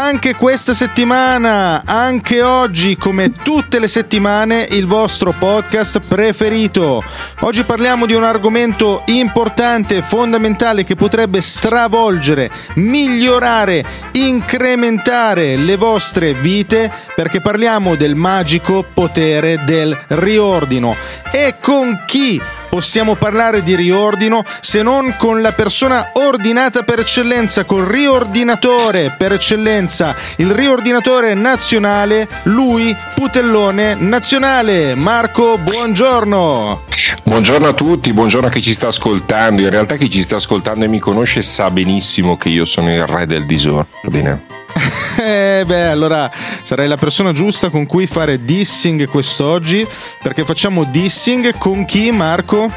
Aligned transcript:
anche 0.00 0.36
questa 0.36 0.74
settimana, 0.74 1.82
anche 1.84 2.40
oggi, 2.40 2.96
come 2.96 3.32
tutte 3.32 3.80
le 3.80 3.88
settimane, 3.88 4.64
il 4.70 4.86
vostro 4.86 5.32
podcast 5.32 6.00
preferito. 6.00 7.02
Oggi 7.40 7.64
parliamo 7.64 8.06
di 8.06 8.14
un 8.14 8.22
argomento 8.22 9.02
importante, 9.06 10.02
fondamentale, 10.02 10.84
che 10.84 10.94
potrebbe 10.94 11.40
stravolgere, 11.40 12.48
migliorare, 12.76 13.84
incrementare 14.12 15.56
le 15.56 15.76
vostre 15.76 16.32
vite, 16.32 16.92
perché 17.16 17.40
parliamo 17.40 17.96
del 17.96 18.14
magico 18.14 18.84
potere 18.94 19.64
del 19.64 19.98
riordino. 20.08 20.94
E 21.32 21.56
con 21.60 22.04
chi? 22.06 22.40
Possiamo 22.68 23.14
parlare 23.14 23.62
di 23.62 23.74
riordino 23.74 24.44
se 24.60 24.82
non 24.82 25.14
con 25.16 25.40
la 25.40 25.52
persona 25.52 26.10
ordinata 26.14 26.82
per 26.82 27.00
eccellenza, 27.00 27.64
col 27.64 27.84
riordinatore 27.84 29.14
per 29.16 29.32
eccellenza, 29.32 30.14
il 30.36 30.50
riordinatore 30.50 31.34
nazionale, 31.34 32.28
lui, 32.44 32.96
Putellone 33.14 33.94
nazionale. 33.94 34.94
Marco, 34.94 35.58
buongiorno. 35.58 36.82
Buongiorno 37.24 37.68
a 37.68 37.72
tutti, 37.72 38.12
buongiorno 38.12 38.48
a 38.48 38.50
chi 38.50 38.62
ci 38.62 38.72
sta 38.72 38.88
ascoltando. 38.88 39.62
In 39.62 39.70
realtà 39.70 39.96
chi 39.96 40.10
ci 40.10 40.22
sta 40.22 40.36
ascoltando 40.36 40.84
e 40.84 40.88
mi 40.88 40.98
conosce 40.98 41.42
sa 41.42 41.70
benissimo 41.70 42.36
che 42.36 42.48
io 42.48 42.64
sono 42.64 42.92
il 42.92 43.06
re 43.06 43.26
del 43.26 43.46
disordine. 43.46 44.57
Eh 45.20 45.64
beh, 45.66 45.88
allora 45.88 46.30
sarai 46.62 46.86
la 46.86 46.96
persona 46.96 47.32
giusta 47.32 47.70
con 47.70 47.86
cui 47.86 48.06
fare 48.06 48.44
dissing 48.44 49.08
quest'oggi, 49.08 49.86
perché 50.22 50.44
facciamo 50.44 50.84
dissing 50.84 51.56
con 51.58 51.84
chi, 51.84 52.12
Marco? 52.12 52.70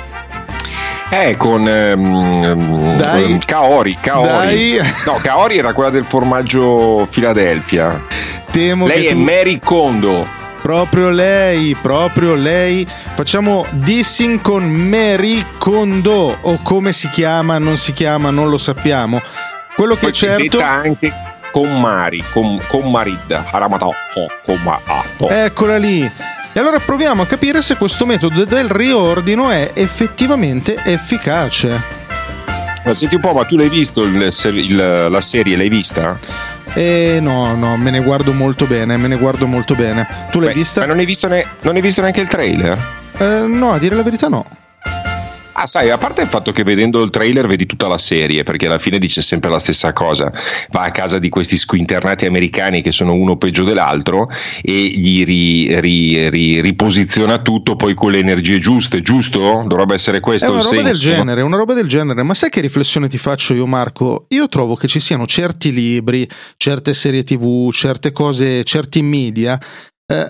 Eh, 1.13 1.35
con 1.35 1.67
ehm, 1.67 2.95
Dai. 2.95 3.38
Kaori, 3.45 3.97
Kaori. 3.99 4.77
Dai. 4.77 4.91
No, 5.05 5.19
Kaori 5.21 5.58
era 5.58 5.73
quella 5.73 5.89
del 5.89 6.05
formaggio 6.05 7.05
Philadelphia. 7.11 8.02
Temo 8.49 8.88
Lei 8.88 9.08
è 9.08 9.11
tu... 9.11 9.19
Mary 9.19 9.59
Kondo. 9.59 10.25
Proprio 10.61 11.09
lei, 11.09 11.75
proprio 11.81 12.33
lei. 12.36 12.88
Facciamo 13.15 13.65
dissing 13.71 14.41
con 14.41 14.63
Mary 14.63 15.43
Kondo, 15.58 16.38
o 16.39 16.59
come 16.63 16.93
si 16.93 17.09
chiama, 17.09 17.58
non 17.58 17.77
si 17.77 17.91
chiama, 17.91 18.30
non 18.30 18.49
lo 18.49 18.58
sappiamo. 18.58 19.21
Quello 19.75 19.95
che 19.95 20.02
Poi 20.02 20.09
è 20.09 20.13
certo... 20.13 20.59
anche 20.59 21.13
con 21.52 21.80
Mari, 21.80 22.23
con, 22.31 22.59
con 22.67 22.89
Marid, 22.89 23.44
Haramato, 23.52 23.94
con 24.45 24.59
Maato. 24.63 25.30
Eccola 25.30 25.77
lì. 25.77 26.02
E 26.53 26.59
allora 26.59 26.80
proviamo 26.80 27.21
a 27.21 27.25
capire 27.25 27.61
se 27.61 27.75
questo 27.77 28.05
metodo 28.05 28.43
del 28.43 28.69
riordino 28.69 29.49
è 29.49 29.70
effettivamente 29.73 30.81
efficace. 30.83 31.99
Ma 32.83 32.93
senti 32.93 33.15
un 33.15 33.21
po', 33.21 33.31
ma 33.33 33.45
tu 33.45 33.58
l'hai 33.58 33.70
visto 33.70 34.03
il 34.03 34.15
il- 34.55 35.08
la 35.09 35.21
serie? 35.21 35.55
L'hai 35.55 35.70
vista? 35.70 36.17
E 36.73 37.20
no, 37.21 37.53
no, 37.55 37.77
me 37.77 37.89
ne 37.92 38.02
guardo 38.02 38.33
molto 38.33 38.65
bene, 38.65 38.97
me 38.97 39.08
ne 39.08 39.17
guardo 39.17 39.45
molto 39.45 39.76
bene. 39.76 40.08
Tu 40.31 40.39
l'hai 40.39 40.49
Beh, 40.49 40.55
vista? 40.55 40.81
Ma 40.81 40.87
non 40.87 40.99
hai 40.99 41.05
visto, 41.05 41.27
ne- 41.27 41.45
non 41.61 41.76
hai 41.76 41.81
visto 41.81 42.02
neanche 42.02 42.21
il 42.21 42.27
trailer? 42.27 42.80
Eh, 43.17 43.42
no, 43.45 43.73
a 43.73 43.77
dire 43.77 43.95
la 43.95 44.03
verità 44.03 44.27
no. 44.27 44.45
Ah, 45.61 45.67
sai, 45.67 45.92
a 45.92 45.98
parte 45.99 46.23
il 46.23 46.27
fatto 46.27 46.52
che 46.52 46.64
vedendo 46.64 47.04
il 47.04 47.11
trailer 47.11 47.45
vedi 47.45 47.67
tutta 47.67 47.88
la 47.88 47.99
serie, 47.99 48.42
perché 48.42 48.66
alla 48.66 48.80
fine 48.80 48.98
dice 48.98 49.22
sempre 49.22 49.52
la 49.52 49.60
stessa 49.60 49.94
cosa. 49.94 50.32
Va 50.72 50.82
a 50.86 50.89
casa 50.92 51.20
di 51.20 51.30
questi 51.30 51.55
squinternati 51.55 52.26
americani 52.26 52.82
che 52.82 52.92
sono 52.92 53.14
uno 53.14 53.38
peggio 53.38 53.64
dell'altro 53.64 54.27
e 54.64 54.71
gli 54.88 55.23
ri- 55.23 55.80
ri- 55.80 56.30
ri- 56.30 56.61
riposiziona 56.61 57.38
tutto 57.44 57.76
poi 57.76 57.94
con 57.94 58.10
le 58.11 58.17
energie 58.17 58.58
giuste, 58.58 59.02
giusto? 59.04 59.64
Dovrebbe 59.67 59.94
essere 59.94 60.20
questo 60.20 60.48
È 60.48 60.50
una 60.50 60.58
il 60.61 60.64
roba 60.66 60.82
del 60.82 60.95
senso. 60.95 61.10
no? 61.10 61.16
genere, 61.17 61.42
una 61.44 61.58
roba 61.58 61.73
del 61.76 61.88
genere. 61.88 62.23
Ma 62.23 62.33
sai 62.33 62.50
che 62.50 62.61
riflessione 62.61 63.08
ti 63.08 63.20
faccio 63.20 63.54
io, 63.54 63.67
Marco? 63.67 64.26
Io 64.30 64.48
trovo 64.50 64.76
che 64.76 64.88
ci 64.88 65.00
siano 65.00 65.27
certi 65.27 65.71
libri, 65.71 66.27
certe 66.58 66.95
serie 66.95 67.23
TV, 67.23 67.71
certe 67.71 68.11
cose, 68.11 68.64
certi 68.64 69.04
media. 69.04 69.60
eh, 70.08 70.30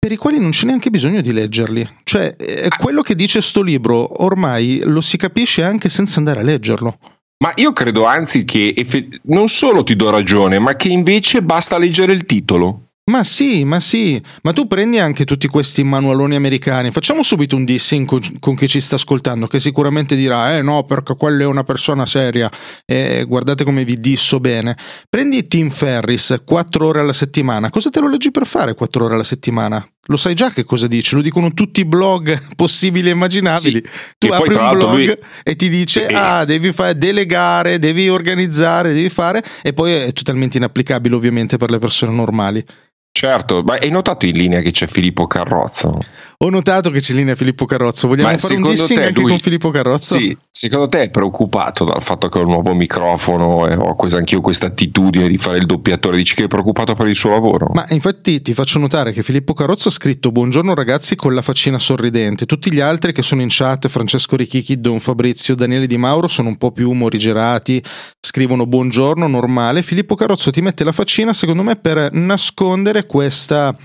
per 0.00 0.12
i 0.12 0.16
quali 0.16 0.40
non 0.40 0.50
c'è 0.50 0.64
neanche 0.64 0.88
bisogno 0.88 1.20
di 1.20 1.30
leggerli. 1.30 1.86
Cioè, 2.04 2.34
eh, 2.38 2.68
quello 2.80 3.02
che 3.02 3.14
dice 3.14 3.42
sto 3.42 3.60
libro 3.60 4.24
ormai 4.24 4.80
lo 4.84 5.02
si 5.02 5.18
capisce 5.18 5.62
anche 5.62 5.90
senza 5.90 6.18
andare 6.18 6.40
a 6.40 6.42
leggerlo. 6.42 6.98
Ma 7.44 7.52
io 7.56 7.72
credo 7.72 8.06
anzi 8.06 8.44
che 8.46 8.72
effe- 8.74 9.20
non 9.24 9.48
solo 9.48 9.82
ti 9.82 9.96
do 9.96 10.08
ragione, 10.08 10.58
ma 10.58 10.74
che 10.74 10.88
invece 10.88 11.42
basta 11.42 11.76
leggere 11.78 12.12
il 12.12 12.24
titolo. 12.24 12.89
Ma 13.10 13.24
sì, 13.24 13.64
ma 13.64 13.80
sì, 13.80 14.22
ma 14.42 14.52
tu 14.52 14.68
prendi 14.68 15.00
anche 15.00 15.24
tutti 15.24 15.48
questi 15.48 15.82
manualoni 15.82 16.36
americani. 16.36 16.92
Facciamo 16.92 17.24
subito 17.24 17.56
un 17.56 17.64
dissing 17.64 18.06
con, 18.06 18.20
con 18.38 18.54
chi 18.54 18.68
ci 18.68 18.80
sta 18.80 18.94
ascoltando, 18.94 19.48
che 19.48 19.58
sicuramente 19.58 20.14
dirà: 20.14 20.56
Eh 20.56 20.62
no, 20.62 20.84
perché 20.84 21.16
quello 21.16 21.42
è 21.42 21.46
una 21.46 21.64
persona 21.64 22.06
seria. 22.06 22.48
E 22.86 23.24
guardate 23.26 23.64
come 23.64 23.84
vi 23.84 23.98
disso 23.98 24.38
bene. 24.38 24.76
Prendi 25.08 25.48
Tim 25.48 25.70
Ferris, 25.70 26.42
4 26.44 26.86
ore 26.86 27.00
alla 27.00 27.12
settimana. 27.12 27.68
Cosa 27.68 27.90
te 27.90 27.98
lo 27.98 28.08
leggi 28.08 28.30
per 28.30 28.46
fare 28.46 28.74
4 28.74 29.04
ore 29.04 29.14
alla 29.14 29.24
settimana? 29.24 29.84
Lo 30.06 30.16
sai 30.16 30.34
già 30.34 30.50
che 30.50 30.62
cosa 30.62 30.86
dice? 30.86 31.16
Lo 31.16 31.22
dicono 31.22 31.52
tutti 31.52 31.80
i 31.80 31.84
blog 31.84 32.40
possibili 32.54 33.08
e 33.08 33.12
immaginabili. 33.12 33.82
Sì, 33.84 33.90
tu 34.18 34.28
apri 34.32 34.54
un 34.54 34.70
blog 34.70 34.94
lui- 34.94 35.18
e 35.42 35.56
ti 35.56 35.68
dice: 35.68 36.06
Sì. 36.06 36.14
Ah, 36.14 36.44
devi 36.44 36.72
fare 36.72 36.96
delegare, 36.96 37.80
devi 37.80 38.08
organizzare, 38.08 38.92
devi 38.92 39.08
fare. 39.08 39.42
E 39.62 39.72
poi 39.72 39.94
è 39.94 40.12
totalmente 40.12 40.58
inapplicabile, 40.58 41.16
ovviamente, 41.16 41.56
per 41.56 41.70
le 41.70 41.78
persone 41.78 42.12
normali. 42.12 42.64
Certo, 43.12 43.62
ma 43.62 43.74
hai 43.74 43.90
notato 43.90 44.24
in 44.24 44.36
linea 44.36 44.60
che 44.60 44.70
c'è 44.70 44.86
Filippo 44.86 45.26
Carrozzo? 45.26 45.98
Ho 46.42 46.48
notato 46.48 46.88
che 46.88 47.00
c'è 47.00 47.12
linea 47.12 47.34
Filippo 47.34 47.66
Carrozzo. 47.66 48.08
Vogliamo 48.08 48.30
Ma 48.30 48.38
fare 48.38 48.54
un 48.54 48.62
dissing 48.62 48.98
te 48.98 49.04
anche 49.08 49.20
lui- 49.20 49.28
con 49.28 49.40
Filippo 49.40 49.68
Carrozzo? 49.68 50.16
Sì, 50.16 50.34
secondo 50.50 50.88
te 50.88 51.02
è 51.02 51.10
preoccupato 51.10 51.84
dal 51.84 52.02
fatto 52.02 52.30
che 52.30 52.38
ho 52.38 52.40
il 52.40 52.46
nuovo 52.46 52.72
microfono 52.72 53.68
e 53.68 53.74
ho 53.74 53.94
questa, 53.94 54.16
anch'io 54.16 54.40
questa 54.40 54.64
attitudine 54.64 55.28
di 55.28 55.36
fare 55.36 55.58
il 55.58 55.66
doppiatore? 55.66 56.16
Dici 56.16 56.34
che 56.34 56.44
è 56.44 56.46
preoccupato 56.46 56.94
per 56.94 57.08
il 57.08 57.14
suo 57.14 57.28
lavoro? 57.28 57.68
Ma 57.74 57.84
infatti 57.90 58.40
ti 58.40 58.54
faccio 58.54 58.78
notare 58.78 59.12
che 59.12 59.22
Filippo 59.22 59.52
Carrozzo 59.52 59.88
ha 59.88 59.90
scritto 59.90 60.32
Buongiorno 60.32 60.74
ragazzi 60.74 61.14
con 61.14 61.34
la 61.34 61.42
faccina 61.42 61.78
sorridente. 61.78 62.46
Tutti 62.46 62.72
gli 62.72 62.80
altri 62.80 63.12
che 63.12 63.20
sono 63.20 63.42
in 63.42 63.48
chat, 63.50 63.88
Francesco 63.88 64.34
Richichi, 64.34 64.80
Don 64.80 64.98
Fabrizio, 64.98 65.54
Daniele 65.54 65.86
Di 65.86 65.98
Mauro, 65.98 66.26
sono 66.26 66.48
un 66.48 66.56
po' 66.56 66.72
più 66.72 66.90
morigerati, 66.92 67.84
scrivono 68.18 68.64
buongiorno, 68.64 69.26
normale. 69.26 69.82
Filippo 69.82 70.14
Carrozzo 70.14 70.50
ti 70.50 70.62
mette 70.62 70.84
la 70.84 70.92
faccina, 70.92 71.34
secondo 71.34 71.62
me, 71.62 71.76
per 71.76 72.14
nascondere 72.14 73.04
questa, 73.04 73.76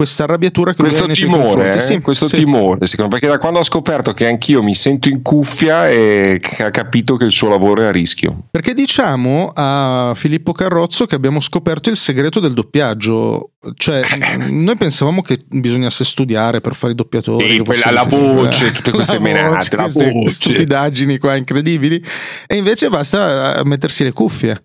questa 0.00 0.24
arrabbiatura 0.24 0.72
che 0.72 0.80
ha 0.80 0.84
questo 0.84 1.06
timore, 1.08 1.74
eh? 1.74 1.78
Sì, 1.78 2.00
questo 2.00 2.26
sì. 2.26 2.36
timore, 2.36 2.86
secondo 2.86 3.12
me, 3.12 3.20
perché 3.20 3.26
da 3.26 3.38
quando 3.38 3.58
ho 3.58 3.62
scoperto 3.62 4.14
che 4.14 4.26
anch'io 4.26 4.62
mi 4.62 4.74
sento 4.74 5.10
in 5.10 5.20
cuffia 5.20 5.90
e 5.90 6.40
ha 6.60 6.70
capito 6.70 7.16
che 7.16 7.24
il 7.24 7.32
suo 7.32 7.50
lavoro 7.50 7.82
è 7.82 7.84
a 7.84 7.90
rischio. 7.90 8.44
Perché 8.50 8.72
diciamo 8.72 9.52
a 9.54 10.12
Filippo 10.16 10.52
Carrozzo 10.52 11.04
che 11.04 11.16
abbiamo 11.16 11.38
scoperto 11.38 11.90
il 11.90 11.96
segreto 11.96 12.40
del 12.40 12.54
doppiaggio. 12.54 13.50
Cioè, 13.74 14.00
noi 14.48 14.76
pensavamo 14.76 15.20
che 15.20 15.38
bisognasse 15.46 16.02
studiare 16.02 16.62
per 16.62 16.74
fare 16.74 16.94
i 16.94 16.96
doppiatori. 16.96 17.56
Sì, 17.56 17.58
quella- 17.58 17.90
la 17.90 18.04
voce, 18.04 18.72
tutte 18.72 18.92
queste 18.92 19.12
la 19.12 19.20
menate, 19.20 19.48
voce, 19.48 19.76
la 19.76 19.82
queste 19.82 20.10
voce. 20.12 20.30
stupidaggini 20.30 21.18
qua 21.18 21.36
incredibili. 21.36 22.02
E 22.46 22.56
invece 22.56 22.88
basta 22.88 23.60
mettersi 23.66 24.02
le 24.02 24.12
cuffie. 24.12 24.62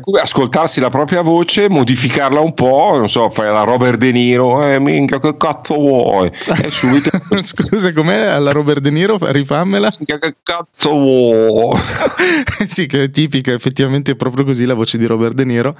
Cui 0.00 0.20
Ascoltarsi 0.20 0.80
la 0.80 0.90
propria 0.90 1.22
voce, 1.22 1.70
modificarla 1.70 2.40
un 2.40 2.52
po', 2.52 2.98
non 2.98 3.08
so, 3.08 3.30
fai 3.30 3.46
la 3.46 3.62
Robert 3.62 3.96
De 3.96 4.12
Niro, 4.12 4.62
eh, 4.62 4.78
minchia, 4.78 5.18
che 5.18 5.34
cazzo 5.38 5.76
vuoi? 5.76 6.30
E 6.62 6.68
subito, 6.70 7.10
Scusa, 7.34 7.94
com'è 7.94 8.26
alla 8.26 8.52
Robert 8.52 8.80
De 8.80 8.90
Niro? 8.90 9.16
Rifammela. 9.18 9.88
minchia, 9.96 10.18
che 10.18 10.36
cazzo 10.42 10.90
vuoi? 10.90 11.80
sì, 12.68 12.84
che 12.84 13.04
è 13.04 13.10
tipica, 13.10 13.50
effettivamente 13.52 14.12
è 14.12 14.16
proprio 14.16 14.44
così 14.44 14.66
la 14.66 14.74
voce 14.74 14.98
di 14.98 15.06
Robert 15.06 15.32
De 15.32 15.46
Niro. 15.46 15.74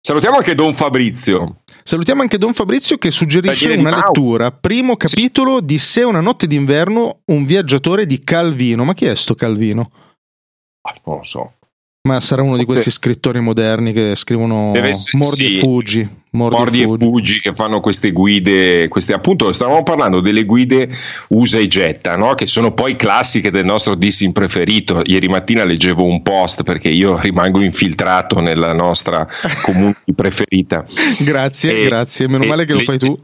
Salutiamo 0.00 0.38
anche 0.38 0.56
Don 0.56 0.74
Fabrizio. 0.74 1.58
Salutiamo 1.84 2.22
anche 2.22 2.36
Don 2.36 2.52
Fabrizio 2.52 2.98
che 2.98 3.12
suggerisce 3.12 3.70
una 3.74 3.94
lettura. 3.94 4.50
Primo 4.50 4.96
capitolo 4.96 5.60
di 5.60 5.78
Se 5.78 6.02
una 6.02 6.20
notte 6.20 6.48
d'inverno, 6.48 7.20
un 7.26 7.44
viaggiatore 7.44 8.06
di 8.06 8.18
Calvino. 8.24 8.82
Ma 8.82 8.92
chi 8.92 9.04
è 9.04 9.14
sto 9.14 9.36
Calvino? 9.36 9.88
Ah, 10.82 10.96
Non 11.04 11.18
lo 11.18 11.24
so. 11.24 11.52
Ma 12.08 12.18
sarà 12.18 12.40
uno 12.40 12.56
di 12.56 12.64
questi 12.64 12.90
scrittori 12.90 13.40
moderni 13.40 13.92
che 13.92 14.14
scrivono 14.14 14.72
essere, 14.74 15.18
mordi 15.18 15.36
sì. 15.36 15.56
e 15.56 15.58
fuggi. 15.58 16.08
Mordi, 16.32 16.56
Mordi 16.56 16.78
e 16.78 16.82
e 16.82 16.86
fuggi. 16.86 17.04
fuggi 17.04 17.40
che 17.40 17.54
fanno 17.54 17.80
queste 17.80 18.12
guide, 18.12 18.88
queste 18.88 19.12
appunto 19.12 19.52
stavamo 19.52 19.82
parlando 19.82 20.20
delle 20.20 20.44
guide 20.44 20.88
usa 21.30 21.58
e 21.58 21.66
getta, 21.66 22.16
no? 22.16 22.34
che 22.34 22.46
sono 22.46 22.72
poi 22.72 22.96
classiche 22.96 23.50
del 23.50 23.66
nostro 23.66 23.96
dissing 23.96 24.32
preferito. 24.32 25.02
Ieri 25.04 25.28
mattina 25.28 25.64
leggevo 25.64 26.02
un 26.04 26.22
post 26.22 26.62
perché 26.62 26.88
io 26.88 27.18
rimango 27.20 27.60
infiltrato 27.60 28.40
nella 28.40 28.72
nostra 28.72 29.26
community 29.62 30.14
preferita. 30.14 30.84
Grazie, 31.18 31.82
E- 31.82 31.84
grazie. 31.84 32.28
Meno 32.28 32.46
male 32.46 32.64
che 32.64 32.72
lo 32.72 32.80
fai 32.80 32.98
tu. 32.98 33.20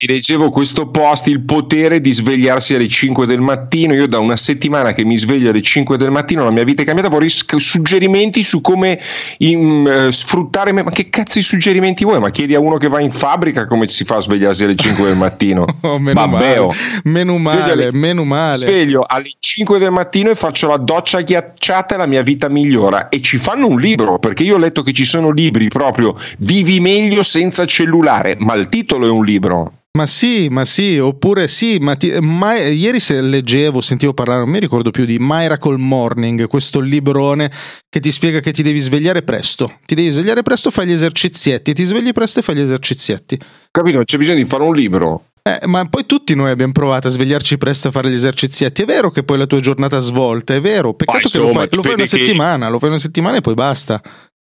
E 0.00 0.06
leggevo 0.06 0.50
questo 0.50 0.90
post, 0.90 1.26
il 1.26 1.40
potere 1.44 2.00
di 2.00 2.12
svegliarsi 2.12 2.72
alle 2.72 2.86
5 2.86 3.26
del 3.26 3.40
mattino. 3.40 3.94
Io 3.94 4.06
da 4.06 4.20
una 4.20 4.36
settimana 4.36 4.92
che 4.92 5.04
mi 5.04 5.16
sveglio 5.16 5.50
alle 5.50 5.60
5 5.60 5.96
del 5.96 6.12
mattino, 6.12 6.44
la 6.44 6.52
mia 6.52 6.62
vita 6.62 6.82
è 6.82 6.84
cambiata. 6.84 7.10
Vorrei 7.10 7.28
suggerimenti 7.28 8.44
su 8.44 8.60
come 8.60 9.00
in- 9.38 9.84
eh, 9.88 10.12
sfruttare. 10.12 10.70
me- 10.70 10.84
Ma 10.84 10.92
che 10.92 11.08
cazzo 11.08 11.40
di 11.40 11.44
suggerimenti 11.44 12.04
vuoi? 12.04 12.20
Ma 12.20 12.30
chiedi 12.30 12.54
a 12.54 12.60
uno 12.60 12.76
che 12.76 12.86
va 12.86 13.00
in 13.00 13.10
fabbrica 13.10 13.66
come 13.66 13.88
si 13.88 14.04
fa 14.04 14.18
a 14.18 14.20
svegliarsi 14.20 14.62
alle 14.62 14.76
5 14.76 15.04
del 15.04 15.16
mattino. 15.16 15.64
Oh, 15.82 15.98
meno 15.98 16.20
Vabbè, 16.20 16.60
male, 16.60 16.76
meno 17.02 17.32
Sveglio 17.32 17.38
male, 17.38 17.72
alle- 17.72 17.92
meno 17.92 18.22
male. 18.24 18.54
Sveglio 18.56 19.02
alle 19.04 19.30
5 19.36 19.80
del 19.80 19.90
mattino 19.90 20.30
e 20.30 20.36
faccio 20.36 20.68
la 20.68 20.76
doccia 20.76 21.22
ghiacciata 21.22 21.96
e 21.96 21.98
la 21.98 22.06
mia 22.06 22.22
vita 22.22 22.48
migliora. 22.48 23.08
E 23.08 23.20
ci 23.20 23.36
fanno 23.36 23.66
un 23.66 23.80
libro, 23.80 24.20
perché 24.20 24.44
io 24.44 24.54
ho 24.54 24.58
letto 24.58 24.82
che 24.84 24.92
ci 24.92 25.04
sono 25.04 25.32
libri 25.32 25.66
proprio 25.66 26.14
Vivi 26.38 26.78
meglio 26.78 27.24
senza 27.24 27.64
cellulare, 27.64 28.36
ma 28.38 28.54
il 28.54 28.68
titolo 28.68 29.04
è 29.06 29.10
un 29.10 29.24
libro. 29.24 29.72
Ma 29.96 30.06
sì, 30.06 30.48
ma 30.48 30.64
sì, 30.64 30.98
oppure 30.98 31.48
sì, 31.48 31.78
ma 31.80 31.96
ti- 31.96 32.12
ma- 32.20 32.56
ieri 32.58 33.00
se 33.00 33.20
leggevo, 33.20 33.80
sentivo 33.80 34.12
parlare, 34.14 34.40
non 34.42 34.50
mi 34.50 34.60
ricordo 34.60 34.90
più 34.90 35.04
di 35.04 35.16
Miracle 35.18 35.76
Morning, 35.76 36.46
questo 36.46 36.78
librone 36.78 37.50
che 37.88 37.98
ti 37.98 38.12
spiega 38.12 38.38
che 38.40 38.52
ti 38.52 38.62
devi 38.62 38.78
svegliare 38.80 39.22
presto. 39.22 39.78
Ti 39.84 39.94
devi 39.96 40.10
svegliare 40.10 40.42
presto, 40.42 40.70
fai 40.70 40.86
gli 40.86 40.92
esercizietti, 40.92 41.72
ti 41.72 41.84
svegli 41.84 42.12
presto 42.12 42.38
e 42.38 42.42
fai 42.42 42.54
gli 42.54 42.60
esercizietti. 42.60 43.38
Capito? 43.72 44.02
C'è 44.04 44.18
bisogno 44.18 44.36
di 44.38 44.44
fare 44.44 44.62
un 44.62 44.74
libro. 44.74 45.24
Eh, 45.42 45.66
ma 45.66 45.84
poi 45.86 46.04
tutti 46.04 46.34
noi 46.34 46.50
abbiamo 46.50 46.72
provato 46.72 47.08
a 47.08 47.10
svegliarci 47.10 47.56
presto 47.56 47.88
a 47.88 47.90
fare 47.90 48.10
gli 48.10 48.14
esercizietti. 48.14 48.82
È 48.82 48.84
vero 48.84 49.10
che 49.10 49.22
poi 49.24 49.38
la 49.38 49.46
tua 49.46 49.60
giornata 49.60 49.98
svolta, 49.98 50.54
è 50.54 50.60
vero. 50.60 50.92
Peccato 50.94 51.18
Ma 51.22 51.28
che 51.28 51.38
lo 51.38 51.44
insomma, 51.46 51.66
fai, 51.66 51.74
lo 51.76 51.82
fai 51.82 51.92
una 51.94 52.02
che- 52.02 52.08
settimana, 52.08 52.68
lo 52.68 52.78
fai 52.78 52.88
una 52.90 52.98
settimana 52.98 53.36
e 53.38 53.40
poi 53.40 53.54
basta. 53.54 54.00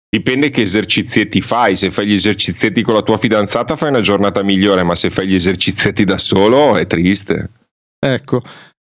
Dipende 0.09 0.49
che 0.49 0.61
esercizietti 0.61 1.41
fai. 1.41 1.75
Se 1.75 1.91
fai 1.91 2.07
gli 2.07 2.13
esercizietti 2.13 2.81
con 2.81 2.93
la 2.93 3.01
tua 3.01 3.17
fidanzata, 3.17 3.75
fai 3.75 3.89
una 3.89 4.01
giornata 4.01 4.43
migliore, 4.43 4.83
ma 4.83 4.95
se 4.95 5.09
fai 5.09 5.27
gli 5.27 5.35
esercizietti 5.35 6.03
da 6.03 6.17
solo, 6.17 6.77
è 6.77 6.87
triste. 6.87 7.49
Ecco. 7.99 8.41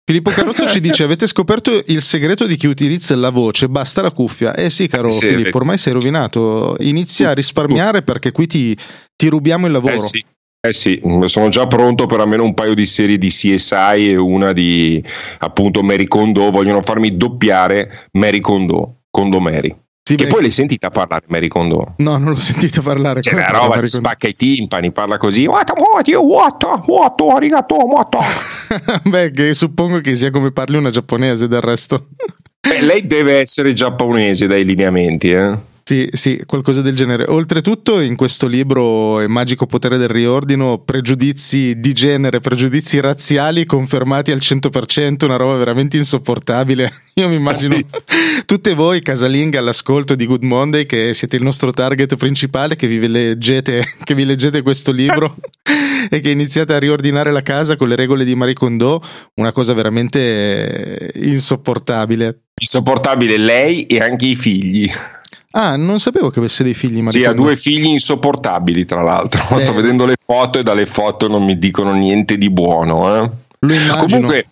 Filippo 0.05 0.31
Carrozzo 0.31 0.67
ci 0.67 0.81
dice: 0.81 1.03
Avete 1.03 1.27
scoperto 1.27 1.81
il 1.87 2.01
segreto 2.01 2.45
di 2.45 2.57
chi 2.57 2.67
utilizza 2.67 3.15
la 3.15 3.29
voce? 3.29 3.69
Basta 3.69 4.01
la 4.01 4.11
cuffia. 4.11 4.53
Eh 4.53 4.69
sì, 4.69 4.87
caro 4.87 5.09
Sì, 5.09 5.27
Filippo, 5.27 5.57
ormai 5.57 5.77
sei 5.77 5.93
rovinato. 5.93 6.75
Inizia 6.79 7.29
a 7.29 7.33
risparmiare 7.33 8.01
perché 8.01 8.33
qui 8.33 8.45
ti, 8.45 8.77
ti 9.15 9.27
rubiamo 9.29 9.65
il 9.65 9.71
lavoro. 9.71 9.93
Eh 9.93 9.99
sì. 9.99 10.25
Eh 10.65 10.71
sì, 10.71 11.01
sono 11.25 11.49
già 11.49 11.67
pronto 11.67 12.05
per 12.05 12.21
almeno 12.21 12.43
un 12.43 12.53
paio 12.53 12.73
di 12.73 12.85
serie 12.85 13.17
di 13.17 13.27
CSI 13.27 14.11
e 14.11 14.15
una 14.15 14.53
di 14.53 15.03
appunto 15.39 15.83
Mary 15.83 16.05
Kondo. 16.05 16.51
Vogliono 16.51 16.81
farmi 16.81 17.17
doppiare 17.17 18.07
Mary 18.13 18.39
Kondo, 18.39 19.03
Kondo 19.09 19.41
Mary. 19.41 19.75
Sì, 20.05 20.15
Che 20.15 20.25
beh, 20.25 20.29
poi 20.31 20.41
l'hai 20.41 20.51
sentita 20.51 20.89
parlare 20.89 21.23
Mary 21.27 21.47
Kondo? 21.47 21.93
No, 21.99 22.17
non 22.17 22.31
l'ho 22.31 22.35
sentito 22.39 22.81
parlare. 22.81 23.21
Cioè, 23.21 23.31
Come 23.31 23.45
la 23.45 23.51
roba 23.51 23.67
Maricondo? 23.75 24.07
spacca 24.07 24.27
i 24.27 24.35
timpani, 24.35 24.91
parla 24.91 25.17
così. 25.17 25.45
What, 25.45 25.71
what, 25.77 26.07
you, 26.09 26.21
what, 26.21 26.61
what, 26.87 27.21
arigato, 27.21 27.75
what. 27.75 28.13
Beh, 29.07 29.31
che 29.31 29.53
suppongo 29.53 30.01
che 30.01 30.17
sia 30.17 30.29
come 30.29 30.51
parli 30.51 30.75
una 30.75 30.89
giapponese 30.89 31.47
del 31.47 31.61
resto. 31.61 32.07
Beh, 32.67 32.81
lei 32.81 33.07
deve 33.07 33.39
essere 33.39 33.71
giapponese 33.71 34.45
dai 34.45 34.65
lineamenti, 34.65 35.31
eh? 35.31 35.57
Sì, 35.85 36.07
sì, 36.13 36.41
qualcosa 36.45 36.81
del 36.81 36.95
genere. 36.95 37.25
Oltretutto, 37.27 37.99
in 37.99 38.15
questo 38.15 38.47
libro, 38.47 39.19
Il 39.19 39.27
magico 39.27 39.65
potere 39.65 39.97
del 39.97 40.07
riordino, 40.07 40.77
pregiudizi 40.79 41.77
di 41.77 41.91
genere, 41.91 42.39
pregiudizi 42.39 43.01
razziali 43.01 43.65
confermati 43.65 44.31
al 44.31 44.39
100%, 44.39 45.25
una 45.25 45.35
roba 45.35 45.57
veramente 45.57 45.97
insopportabile. 45.97 46.89
Io 47.15 47.27
mi 47.27 47.35
immagino 47.35 47.77
tutte 48.45 48.73
voi 48.73 49.01
casalinghe 49.01 49.57
all'ascolto 49.57 50.15
di 50.15 50.25
Good 50.25 50.43
Monday, 50.43 50.85
che 50.85 51.13
siete 51.13 51.35
il 51.35 51.43
nostro 51.43 51.71
target 51.71 52.15
principale, 52.15 52.77
che 52.77 52.87
vi 52.87 53.05
leggete, 53.05 53.83
che 54.05 54.15
vi 54.15 54.23
leggete 54.23 54.61
questo 54.61 54.93
libro 54.93 55.35
e 56.09 56.21
che 56.21 56.29
iniziate 56.29 56.73
a 56.73 56.79
riordinare 56.79 57.31
la 57.31 57.41
casa 57.41 57.75
con 57.75 57.89
le 57.89 57.97
regole 57.97 58.23
di 58.23 58.35
Marie 58.35 58.53
Kondo, 58.53 59.03
una 59.35 59.51
cosa 59.51 59.73
veramente 59.73 61.11
insopportabile. 61.15 62.43
Insopportabile 62.55 63.35
lei 63.35 63.85
e 63.85 63.99
anche 63.99 64.27
i 64.27 64.35
figli. 64.35 64.89
Ah, 65.55 65.75
non 65.75 65.99
sapevo 65.99 66.29
che 66.31 66.39
avesse 66.39 66.63
dei 66.63 66.73
figli 66.73 67.03
Sì, 67.09 67.25
ha 67.25 67.33
due 67.33 67.55
figli 67.55 67.85
insopportabili, 67.85 68.85
tra 68.85 69.01
l'altro. 69.03 69.43
Beh. 69.55 69.61
Sto 69.61 69.73
vedendo 69.73 70.05
le 70.05 70.15
foto 70.23 70.57
e 70.59 70.63
dalle 70.63 70.85
foto 70.87 71.27
non 71.27 71.43
mi 71.45 71.57
dicono 71.57 71.93
niente 71.93 72.37
di 72.37 72.49
buono. 72.49 73.23
Eh? 73.23 73.29
Comunque, 73.97 74.47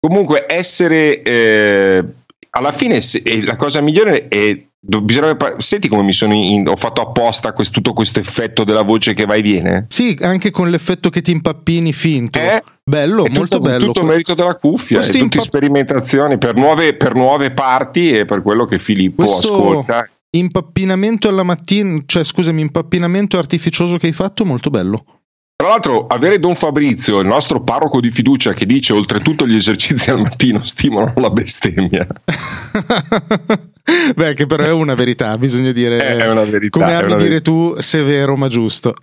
comunque, 0.00 0.44
essere 0.48 1.22
eh, 1.22 2.04
alla 2.50 2.72
fine 2.72 3.00
se- 3.00 3.22
eh, 3.24 3.42
la 3.44 3.56
cosa 3.56 3.80
migliore 3.80 4.26
è. 4.28 4.60
do- 4.82 5.04
par- 5.36 5.56
senti 5.62 5.88
come 5.88 6.02
mi 6.02 6.12
sono 6.12 6.32
in- 6.34 6.66
ho 6.66 6.74
fatto 6.76 7.00
apposta 7.02 7.52
quest- 7.52 7.70
tutto 7.72 7.92
questo 7.92 8.18
effetto 8.18 8.64
della 8.64 8.82
voce 8.82 9.14
che 9.14 9.26
va 9.26 9.34
e 9.34 9.42
viene? 9.42 9.84
Sì, 9.88 10.16
anche 10.22 10.50
con 10.50 10.68
l'effetto 10.70 11.10
che 11.10 11.20
ti 11.22 11.30
impappini 11.32 11.92
finto. 11.92 12.38
Eh? 12.40 12.62
Bello, 12.82 13.24
è 13.24 13.28
molto 13.28 13.58
tutto, 13.58 13.68
bello. 13.68 13.84
tutto 13.86 14.02
merito 14.04 14.34
della 14.34 14.56
cuffia, 14.56 14.96
è 14.96 15.00
Questo 15.00 15.18
tutte 15.18 15.36
impa- 15.36 15.46
sperimentazioni 15.48 16.38
per 16.38 16.56
nuove, 16.56 16.94
per 16.94 17.14
nuove 17.14 17.50
parti 17.52 18.10
e 18.18 18.24
per 18.24 18.42
quello 18.42 18.64
che 18.64 18.78
Filippo 18.80 19.22
Questo- 19.24 19.52
ascolta. 19.54 20.08
Impappinamento 20.32 21.28
alla 21.28 21.42
mattina, 21.42 21.98
cioè 22.06 22.22
scusami, 22.22 22.60
impappinamento 22.60 23.38
artificioso 23.38 23.96
che 23.96 24.06
hai 24.06 24.12
fatto, 24.12 24.44
molto 24.44 24.70
bello. 24.70 25.04
Tra 25.56 25.68
l'altro, 25.68 26.06
avere 26.06 26.38
Don 26.38 26.54
Fabrizio, 26.54 27.20
il 27.20 27.26
nostro 27.26 27.62
parroco 27.62 28.00
di 28.00 28.10
fiducia, 28.10 28.54
che 28.54 28.64
dice 28.64 28.94
oltretutto 28.94 29.46
gli 29.46 29.56
esercizi 29.56 30.10
al 30.10 30.20
mattino 30.20 30.64
stimolano 30.64 31.20
la 31.20 31.30
bestemmia. 31.30 32.06
Beh, 34.16 34.34
che 34.34 34.46
però 34.46 34.64
è 34.64 34.72
una 34.72 34.94
verità, 34.94 35.36
bisogna 35.36 35.72
dire. 35.72 35.98
È 35.98 36.30
una 36.30 36.44
verità, 36.44 36.78
Come 36.78 36.94
ami 36.94 37.12
una 37.12 37.22
dire 37.22 37.42
tu, 37.42 37.74
severo 37.78 38.36
ma 38.36 38.48
giusto. 38.48 38.94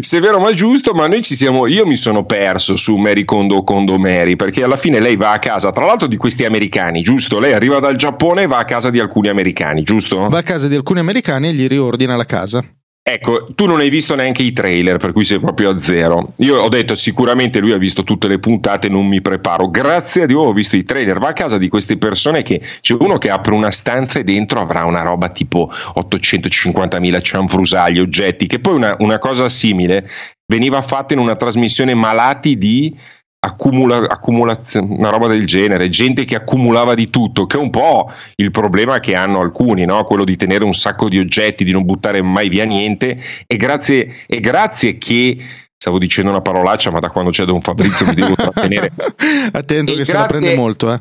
Se 0.00 0.18
è 0.18 0.20
vero 0.20 0.40
ma 0.40 0.52
giusto, 0.52 0.92
ma 0.94 1.06
noi 1.06 1.22
ci 1.22 1.34
siamo. 1.34 1.66
Io 1.66 1.86
mi 1.86 1.96
sono 1.96 2.24
perso 2.24 2.76
su 2.76 2.96
Mary 2.96 3.24
Kondo 3.24 3.62
Kondo 3.62 3.98
Mary 3.98 4.34
perché 4.34 4.64
alla 4.64 4.76
fine 4.76 5.00
lei 5.00 5.16
va 5.16 5.32
a 5.32 5.38
casa, 5.38 5.70
tra 5.70 5.84
l'altro, 5.84 6.08
di 6.08 6.16
questi 6.16 6.44
americani, 6.44 7.02
giusto? 7.02 7.38
Lei 7.38 7.52
arriva 7.52 7.78
dal 7.78 7.96
Giappone 7.96 8.42
e 8.42 8.46
va 8.46 8.58
a 8.58 8.64
casa 8.64 8.90
di 8.90 8.98
alcuni 8.98 9.28
americani, 9.28 9.82
giusto? 9.82 10.28
Va 10.28 10.38
a 10.38 10.42
casa 10.42 10.66
di 10.68 10.74
alcuni 10.74 10.98
americani 10.98 11.48
e 11.48 11.52
gli 11.52 11.66
riordina 11.66 12.16
la 12.16 12.24
casa. 12.24 12.64
Ecco, 13.08 13.46
tu 13.54 13.66
non 13.66 13.78
hai 13.78 13.88
visto 13.88 14.16
neanche 14.16 14.42
i 14.42 14.50
trailer, 14.50 14.96
per 14.96 15.12
cui 15.12 15.24
sei 15.24 15.38
proprio 15.38 15.70
a 15.70 15.78
zero. 15.78 16.32
Io 16.38 16.56
ho 16.56 16.68
detto 16.68 16.96
sicuramente 16.96 17.60
lui 17.60 17.70
ha 17.70 17.76
visto 17.76 18.02
tutte 18.02 18.26
le 18.26 18.40
puntate, 18.40 18.88
non 18.88 19.06
mi 19.06 19.20
preparo. 19.20 19.70
Grazie 19.70 20.24
a 20.24 20.26
Dio 20.26 20.40
ho 20.40 20.52
visto 20.52 20.74
i 20.74 20.82
trailer. 20.82 21.20
Va 21.20 21.28
a 21.28 21.32
casa 21.32 21.56
di 21.56 21.68
queste 21.68 21.98
persone 21.98 22.42
che 22.42 22.60
c'è 22.80 22.96
uno 22.98 23.16
che 23.18 23.30
apre 23.30 23.54
una 23.54 23.70
stanza 23.70 24.18
e 24.18 24.24
dentro 24.24 24.60
avrà 24.60 24.84
una 24.84 25.02
roba 25.02 25.28
tipo 25.28 25.70
850.000 25.70 27.22
cianfrusagli, 27.22 28.00
oggetti, 28.00 28.48
che 28.48 28.58
poi 28.58 28.74
una, 28.74 28.96
una 28.98 29.20
cosa 29.20 29.48
simile 29.48 30.04
veniva 30.46 30.82
fatta 30.82 31.14
in 31.14 31.20
una 31.20 31.36
trasmissione 31.36 31.94
malati 31.94 32.58
di 32.58 32.92
accumula, 33.38 33.96
accumulazione, 34.08 34.94
una 34.96 35.10
roba 35.10 35.26
del 35.28 35.46
genere, 35.46 35.88
gente 35.88 36.24
che 36.24 36.34
accumulava 36.34 36.94
di 36.94 37.10
tutto, 37.10 37.46
che 37.46 37.56
è 37.56 37.60
un 37.60 37.70
po' 37.70 38.10
il 38.36 38.50
problema 38.50 38.98
che 39.00 39.14
hanno 39.14 39.40
alcuni, 39.40 39.84
no? 39.84 40.04
quello 40.04 40.24
di 40.24 40.36
tenere 40.36 40.64
un 40.64 40.74
sacco 40.74 41.08
di 41.08 41.18
oggetti, 41.18 41.64
di 41.64 41.72
non 41.72 41.84
buttare 41.84 42.22
mai 42.22 42.48
via 42.48 42.64
niente, 42.64 43.16
e 43.46 43.56
grazie, 43.56 44.08
e 44.26 44.40
grazie 44.40 44.98
che... 44.98 45.38
Stavo 45.78 45.98
dicendo 45.98 46.30
una 46.30 46.40
parolaccia, 46.40 46.90
ma 46.90 47.00
da 47.00 47.10
quando 47.10 47.30
c'è 47.30 47.44
Don 47.44 47.60
Fabrizio 47.60 48.06
mi 48.06 48.14
devo 48.14 48.34
trattenere. 48.34 48.90
Attento 49.52 49.92
E 49.92 49.96
che 49.96 50.04
se 50.06 50.14
la 50.14 50.24
grazie- 50.24 50.40
prende 50.40 50.58
molto, 50.58 50.90
eh. 50.92 51.00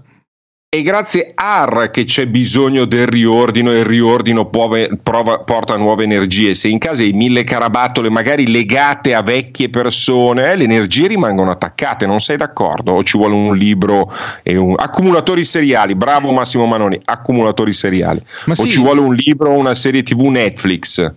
E 0.67 0.81
grazie 0.81 1.31
a 1.33 1.89
che 1.89 2.03
c'è 2.03 2.27
bisogno 2.27 2.83
del 2.83 3.07
riordino 3.07 3.71
e 3.71 3.79
il 3.79 3.85
riordino 3.85 4.49
puove- 4.49 4.99
prova- 5.01 5.39
porta 5.39 5.77
nuove 5.77 6.03
energie. 6.03 6.53
Se 6.53 6.67
in 6.67 6.79
casa 6.79 7.01
hai 7.03 7.13
mille 7.13 7.45
carabattole 7.45 8.09
magari 8.09 8.51
legate 8.51 9.13
a 9.13 9.21
vecchie 9.21 9.69
persone, 9.69 10.51
eh, 10.51 10.55
le 10.57 10.65
energie 10.65 11.07
rimangono 11.07 11.51
attaccate, 11.51 12.05
non 12.05 12.19
sei 12.19 12.35
d'accordo? 12.35 12.91
O 12.91 13.03
ci 13.03 13.17
vuole 13.17 13.35
un 13.35 13.55
libro 13.55 14.11
e 14.43 14.57
un... 14.57 14.75
Accumulatori 14.77 15.45
seriali, 15.45 15.95
bravo 15.95 16.33
Massimo 16.33 16.65
Manoni, 16.65 16.99
accumulatori 17.05 17.71
seriali. 17.71 18.21
Ma 18.45 18.53
o 18.53 18.55
sì, 18.55 18.69
ci 18.69 18.79
vuole 18.79 18.99
un 18.99 19.15
libro 19.15 19.51
o 19.51 19.57
una 19.57 19.73
serie 19.75 20.03
tv 20.03 20.23
Netflix. 20.23 21.13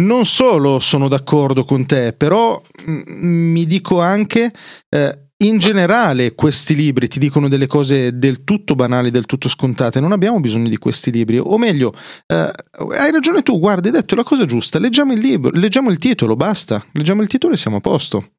non 0.00 0.24
solo 0.24 0.78
sono 0.80 1.08
d'accordo 1.08 1.64
con 1.64 1.84
te, 1.84 2.14
però 2.16 2.60
mm, 2.88 3.02
mi 3.52 3.64
dico 3.66 4.00
anche, 4.00 4.50
eh, 4.88 5.18
in 5.42 5.58
generale 5.58 6.34
questi 6.34 6.74
libri 6.74 7.08
ti 7.08 7.18
dicono 7.18 7.48
delle 7.48 7.66
cose 7.66 8.16
del 8.16 8.44
tutto 8.44 8.74
banali, 8.74 9.10
del 9.10 9.26
tutto 9.26 9.48
scontate, 9.48 10.00
non 10.00 10.12
abbiamo 10.12 10.38
bisogno 10.40 10.68
di 10.68 10.76
questi 10.76 11.10
libri, 11.10 11.38
o 11.38 11.58
meglio, 11.58 11.92
eh, 12.26 12.50
hai 12.98 13.10
ragione 13.10 13.42
tu, 13.42 13.58
guarda, 13.58 13.88
hai 13.88 13.94
detto 13.94 14.14
la 14.14 14.22
cosa 14.22 14.44
giusta, 14.44 14.78
leggiamo 14.78 15.12
il 15.12 15.20
libro, 15.20 15.50
leggiamo 15.52 15.90
il 15.90 15.98
titolo, 15.98 16.36
basta, 16.36 16.84
leggiamo 16.92 17.22
il 17.22 17.28
titolo 17.28 17.54
e 17.54 17.56
siamo 17.56 17.78
a 17.78 17.80
posto. 17.80 18.30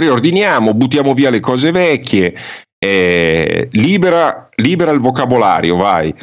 riordiniamo, 0.00 0.74
buttiamo 0.74 1.14
via 1.14 1.30
le 1.30 1.40
cose 1.40 1.70
vecchie, 1.70 2.34
eh, 2.78 3.68
libera, 3.72 4.48
libera 4.56 4.90
il 4.90 5.00
vocabolario, 5.00 5.76
vai. 5.76 6.14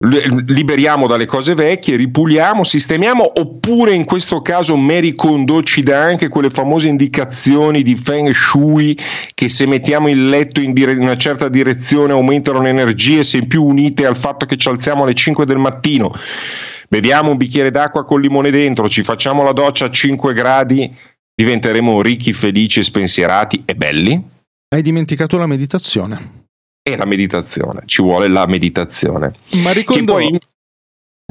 Liberiamo 0.00 1.08
dalle 1.08 1.26
cose 1.26 1.54
vecchie, 1.54 1.96
ripuliamo, 1.96 2.62
sistemiamo, 2.62 3.40
oppure 3.40 3.94
in 3.94 4.04
questo 4.04 4.40
caso 4.42 4.76
Mary 4.76 5.16
Kondo 5.16 5.64
ci 5.64 5.82
dà 5.82 6.02
anche 6.02 6.28
quelle 6.28 6.50
famose 6.50 6.86
indicazioni 6.86 7.82
di 7.82 7.96
Feng 7.96 8.30
Shui 8.30 8.96
che 9.34 9.48
se 9.48 9.66
mettiamo 9.66 10.08
il 10.08 10.28
letto 10.28 10.60
in, 10.60 10.72
dire- 10.72 10.94
una 10.94 11.16
certa 11.16 11.48
direzione 11.48 12.12
aumentano 12.12 12.60
le 12.60 12.68
energie, 12.68 13.24
se 13.24 13.38
in 13.38 13.48
più 13.48 13.64
unite 13.64 14.06
al 14.06 14.16
fatto 14.16 14.46
che 14.46 14.56
ci 14.56 14.68
alziamo 14.68 15.02
alle 15.02 15.14
5 15.14 15.44
del 15.44 15.58
mattino, 15.58 16.12
beviamo 16.88 17.32
un 17.32 17.36
bicchiere 17.36 17.72
d'acqua 17.72 18.04
con 18.04 18.20
limone 18.20 18.52
dentro, 18.52 18.88
ci 18.88 19.02
facciamo 19.02 19.42
la 19.42 19.52
doccia 19.52 19.86
a 19.86 19.90
5 19.90 20.32
gradi, 20.32 20.94
diventeremo 21.34 22.00
ricchi, 22.02 22.32
felici, 22.32 22.84
spensierati 22.84 23.64
e 23.64 23.74
belli. 23.74 24.22
Hai 24.68 24.82
dimenticato 24.82 25.38
la 25.38 25.46
meditazione 25.46 26.38
e 26.92 26.96
la 26.96 27.04
meditazione, 27.06 27.82
ci 27.86 28.02
vuole 28.02 28.28
la 28.28 28.46
meditazione. 28.46 29.32
Marie 29.62 29.84
Kondo, 29.84 30.14
poi, 30.14 30.38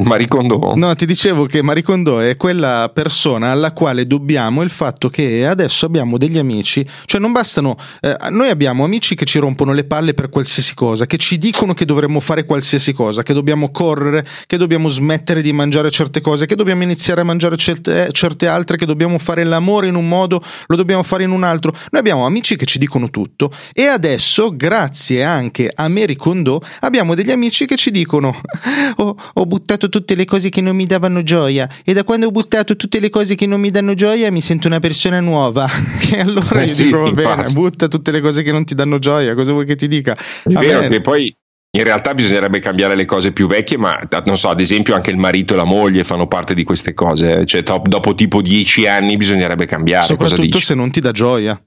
Marie 0.04 0.28
Kondo. 0.28 0.74
No, 0.76 0.94
ti 0.94 1.08
dicevo 1.08 1.48
che 1.48 1.64
Marie 1.64 1.82
Kondo 1.82 2.20
è 2.20 2.38
quella 2.38 2.92
persona 2.94 3.50
alla 3.50 3.72
quale 3.72 4.06
dobbiamo 4.06 4.62
il 4.62 4.70
fatto 4.70 5.10
che 5.10 5.44
adesso 5.44 5.88
abbiamo 5.88 6.20
degli 6.20 6.38
amici, 6.38 6.88
cioè 7.06 7.20
non 7.20 7.32
bastano, 7.32 7.76
eh, 8.02 8.16
noi 8.30 8.50
abbiamo 8.50 8.84
amici 8.84 9.16
che 9.16 9.26
ci 9.26 9.40
rompono 9.40 9.74
le 9.74 9.86
palle 9.86 10.14
per 10.14 10.30
qualsiasi 10.30 10.76
cosa, 10.76 11.08
che 11.08 11.18
ci 11.18 11.40
dicono 11.40 11.74
che 11.74 11.84
dovremmo 11.84 12.20
fare 12.20 12.46
qualsiasi 12.46 12.94
cosa, 12.94 13.24
che 13.24 13.34
dobbiamo 13.34 13.72
correre, 13.72 14.24
che 14.46 14.58
dobbiamo 14.58 14.88
smettere 14.88 15.42
di 15.42 15.52
mangiare 15.52 15.90
certe 15.90 16.22
cose, 16.22 16.46
che 16.46 16.56
dobbiamo 16.56 16.84
iniziare 16.84 17.22
a 17.22 17.24
mangiare 17.24 17.58
certe, 17.58 18.10
certe 18.12 18.46
altre, 18.46 18.78
che 18.78 18.86
dobbiamo 18.86 19.18
fare 19.18 19.44
l'amore 19.44 19.88
in 19.88 19.96
un 19.96 20.08
modo, 20.08 20.44
lo 20.68 20.76
dobbiamo 20.76 21.02
fare 21.02 21.24
in 21.24 21.32
un 21.32 21.42
altro. 21.42 21.72
Noi 21.72 22.00
abbiamo 22.00 22.28
amici 22.28 22.56
che 22.56 22.66
ci 22.66 22.78
dicono 22.78 23.10
tutto 23.10 23.52
e 23.74 23.86
adesso, 23.86 24.56
grazie 24.56 25.24
anche 25.24 25.72
a 25.74 25.88
Marie 25.88 26.16
Kondo, 26.16 26.62
abbiamo 26.82 27.16
degli 27.16 27.32
amici 27.32 27.66
che 27.66 27.78
ci 27.78 27.90
dicono 27.90 28.40
oh, 28.98 29.16
ho 29.34 29.46
buttato 29.48 29.86
buttato 29.88 29.90
tutte 29.90 30.16
le 30.16 30.26
cose 30.26 30.50
che 30.50 30.62
non 30.62 30.76
mi 30.76 30.86
davano 30.86 31.24
gioia 31.24 31.68
e 31.84 31.94
da 31.94 32.04
quando 32.04 32.28
ho 32.28 32.32
buttato 32.32 32.76
tutte 32.76 33.00
le 33.00 33.10
cose 33.10 33.36
che 33.36 33.48
non 33.48 33.60
mi 33.60 33.72
danno 33.72 33.94
gioia 33.94 34.32
mi 34.32 34.42
sento 34.42 34.68
una 34.68 34.80
persona 34.80 35.20
nuova. 35.20 35.68
e 36.12 36.20
allora 36.20 36.60
eh 36.60 36.64
io 36.64 36.68
sì, 36.68 36.84
dico, 36.86 37.04
va 37.14 37.36
bene, 37.36 37.52
butta 37.52 37.88
tutte 37.88 38.12
le 38.12 38.22
cose 38.22 38.44
che 38.44 38.52
non 38.52 38.66
ti 38.66 38.76
danno 38.76 39.00
gioia, 39.00 39.34
cosa 39.34 39.52
vuoi 39.52 39.66
che 39.66 39.76
ti 39.76 39.88
dica? 39.88 40.14
È 40.14 40.52
Va 40.52 40.60
vero 40.60 40.80
bene. 40.82 40.96
che 40.96 41.02
poi 41.02 41.36
in 41.78 41.84
realtà 41.84 42.14
bisognerebbe 42.14 42.60
cambiare 42.60 42.96
le 42.96 43.06
cose 43.06 43.32
più 43.32 43.48
vecchie, 43.48 43.78
ma 43.78 44.00
non 44.26 44.38
so, 44.38 44.50
ad 44.50 44.60
esempio 44.60 44.96
anche 44.96 45.12
il 45.12 45.18
marito 45.18 45.54
e 45.54 45.58
la 45.58 45.64
moglie 45.64 46.04
fanno 46.04 46.28
parte 46.28 46.54
di 46.54 46.64
queste 46.64 46.94
cose, 46.94 47.46
cioè 47.46 47.64
top- 47.64 47.88
dopo 47.88 48.16
tipo 48.16 48.42
dieci 48.42 48.88
anni 48.88 49.16
bisognerebbe 49.16 49.66
cambiare. 49.66 50.02
Cosa 50.02 50.14
Soprattutto 50.14 50.58
dici? 50.58 50.62
se 50.62 50.74
non 50.74 50.92
ti 50.92 51.00
dà 51.00 51.12
gioia. 51.12 51.62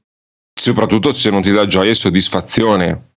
Soprattutto 0.52 1.12
se 1.12 1.30
non 1.30 1.42
ti 1.42 1.52
dà 1.52 1.66
gioia 1.66 1.90
e 1.90 1.94
soddisfazione 1.94 3.09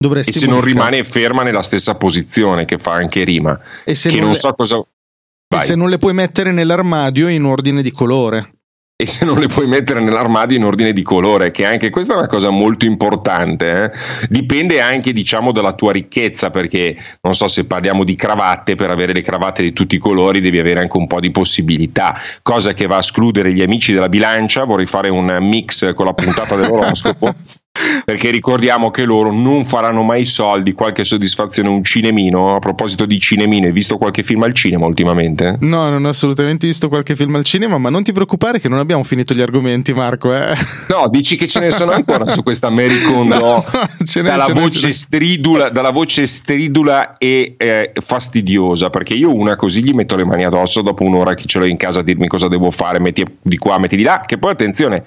Dovresti 0.00 0.30
e 0.30 0.32
se 0.32 0.46
non 0.46 0.60
rimane 0.60 1.02
ferma 1.02 1.42
nella 1.42 1.62
stessa 1.62 1.96
posizione 1.96 2.64
che 2.64 2.78
fa 2.78 2.92
anche 2.92 3.24
rima, 3.24 3.58
e 3.84 3.96
se, 3.96 4.10
che 4.10 4.16
non 4.16 4.26
non 4.26 4.32
le, 4.34 4.38
so 4.38 4.52
cosa... 4.54 4.76
e 4.76 5.60
se 5.60 5.74
non 5.74 5.88
le 5.88 5.98
puoi 5.98 6.14
mettere 6.14 6.52
nell'armadio 6.52 7.26
in 7.26 7.42
ordine 7.44 7.82
di 7.82 7.90
colore. 7.90 8.52
e 9.00 9.06
se 9.06 9.24
non 9.24 9.38
le 9.38 9.48
puoi 9.48 9.66
mettere 9.66 10.00
nell'armadio 10.00 10.56
in 10.56 10.64
ordine 10.64 10.92
di 10.92 11.02
colore, 11.02 11.50
che 11.50 11.64
anche 11.64 11.90
questa 11.90 12.14
è 12.14 12.16
una 12.16 12.28
cosa 12.28 12.50
molto 12.50 12.84
importante. 12.84 13.84
eh. 13.84 13.90
Dipende 14.28 14.80
anche, 14.80 15.12
diciamo, 15.12 15.50
dalla 15.50 15.72
tua 15.72 15.90
ricchezza, 15.90 16.50
perché 16.50 16.96
non 17.22 17.34
so 17.34 17.48
se 17.48 17.64
parliamo 17.64 18.04
di 18.04 18.14
cravatte, 18.14 18.76
per 18.76 18.90
avere 18.90 19.12
le 19.12 19.22
cravatte 19.22 19.64
di 19.64 19.72
tutti 19.72 19.96
i 19.96 19.98
colori 19.98 20.40
devi 20.40 20.60
avere 20.60 20.78
anche 20.78 20.96
un 20.96 21.08
po' 21.08 21.18
di 21.18 21.32
possibilità, 21.32 22.16
cosa 22.42 22.72
che 22.72 22.86
va 22.86 22.96
a 22.96 23.00
escludere 23.00 23.52
gli 23.52 23.62
amici 23.62 23.92
della 23.92 24.08
bilancia. 24.08 24.62
Vorrei 24.62 24.86
fare 24.86 25.08
un 25.08 25.38
mix 25.40 25.92
con 25.94 26.06
la 26.06 26.14
puntata 26.14 26.54
dell'oroscopo. 26.54 27.34
Perché 28.04 28.30
ricordiamo 28.30 28.90
che 28.90 29.04
loro 29.04 29.32
non 29.32 29.64
faranno 29.64 30.02
mai 30.02 30.26
soldi, 30.26 30.72
qualche 30.72 31.04
soddisfazione, 31.04 31.68
un 31.68 31.82
cinemino. 31.82 32.56
A 32.56 32.58
proposito 32.58 33.06
di 33.06 33.18
cinemino, 33.18 33.66
hai 33.66 33.72
visto 33.72 33.96
qualche 33.96 34.22
film 34.22 34.42
al 34.42 34.54
cinema 34.54 34.86
ultimamente? 34.86 35.56
No, 35.60 35.88
non 35.88 36.04
ho 36.04 36.08
assolutamente 36.08 36.66
visto 36.66 36.88
qualche 36.88 37.16
film 37.16 37.34
al 37.36 37.44
cinema, 37.44 37.78
ma 37.78 37.90
non 37.90 38.02
ti 38.02 38.12
preoccupare 38.12 38.60
che 38.60 38.68
non 38.68 38.78
abbiamo 38.78 39.02
finito 39.02 39.34
gli 39.34 39.40
argomenti, 39.40 39.92
Marco. 39.92 40.34
Eh? 40.34 40.54
No, 40.88 41.08
dici 41.08 41.36
che 41.36 41.46
ce 41.46 41.60
ne 41.60 41.70
sono 41.70 41.92
ancora 41.92 42.24
su 42.26 42.42
questa 42.42 42.70
Mary 42.70 43.02
Kondo 43.02 43.38
No, 43.38 43.64
ce 44.04 44.22
n'è, 44.22 44.28
dalla, 44.28 44.44
ce 44.44 44.52
voce 44.52 44.92
stridula, 44.92 45.70
dalla 45.70 45.90
voce 45.90 46.26
stridula 46.26 47.16
e 47.16 47.54
eh, 47.56 47.92
fastidiosa 48.00 48.90
perché 48.90 49.14
io 49.14 49.34
una 49.34 49.56
così 49.56 49.82
gli 49.82 49.92
metto 49.92 50.16
le 50.16 50.24
mani 50.24 50.44
addosso 50.44 50.82
dopo 50.82 51.04
un'ora 51.04 51.34
che 51.34 51.44
ce 51.46 51.58
l'ho 51.58 51.66
in 51.66 51.76
casa 51.76 52.00
a 52.00 52.02
dirmi 52.02 52.26
cosa 52.26 52.48
devo 52.48 52.70
fare 52.70 53.00
metti 53.00 53.24
di 53.40 53.56
qua 53.58 53.78
metti 53.78 53.96
di 53.96 54.02
là 54.02 54.22
che 54.26 54.38
poi 54.38 54.52
attenzione 54.52 55.04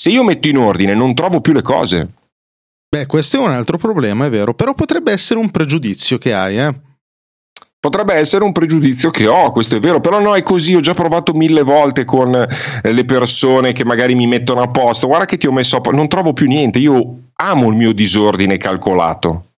se 0.00 0.08
io 0.08 0.24
metto 0.24 0.48
in 0.48 0.56
ordine 0.56 0.94
non 0.94 1.12
trovo 1.12 1.42
più 1.42 1.52
le 1.52 1.60
cose 1.60 2.08
Beh, 2.88 3.06
questo 3.06 3.36
è 3.36 3.40
un 3.40 3.52
altro 3.52 3.78
problema, 3.78 4.26
è 4.26 4.30
vero, 4.30 4.52
però 4.52 4.74
potrebbe 4.74 5.12
essere 5.12 5.38
un 5.38 5.50
pregiudizio 5.52 6.18
che 6.18 6.34
hai, 6.34 6.58
eh? 6.58 6.74
Potrebbe 7.78 8.14
essere 8.14 8.42
un 8.42 8.50
pregiudizio 8.50 9.10
che 9.10 9.28
ho, 9.28 9.52
questo 9.52 9.76
è 9.76 9.78
vero, 9.78 10.00
però 10.00 10.18
no, 10.18 10.34
è 10.34 10.42
così, 10.42 10.74
ho 10.74 10.80
già 10.80 10.92
provato 10.92 11.32
mille 11.32 11.62
volte 11.62 12.04
con 12.04 12.34
eh, 12.34 12.92
le 12.92 13.04
persone 13.04 13.70
che 13.70 13.84
magari 13.84 14.16
mi 14.16 14.26
mettono 14.26 14.62
a 14.62 14.68
posto, 14.68 15.06
guarda 15.06 15.26
che 15.26 15.36
ti 15.36 15.46
ho 15.46 15.52
messo 15.52 15.76
a 15.76 15.80
posto, 15.80 15.96
non 15.96 16.08
trovo 16.08 16.32
più 16.32 16.48
niente, 16.48 16.80
io 16.80 17.30
amo 17.34 17.68
il 17.68 17.76
mio 17.76 17.92
disordine 17.92 18.56
calcolato. 18.56 19.49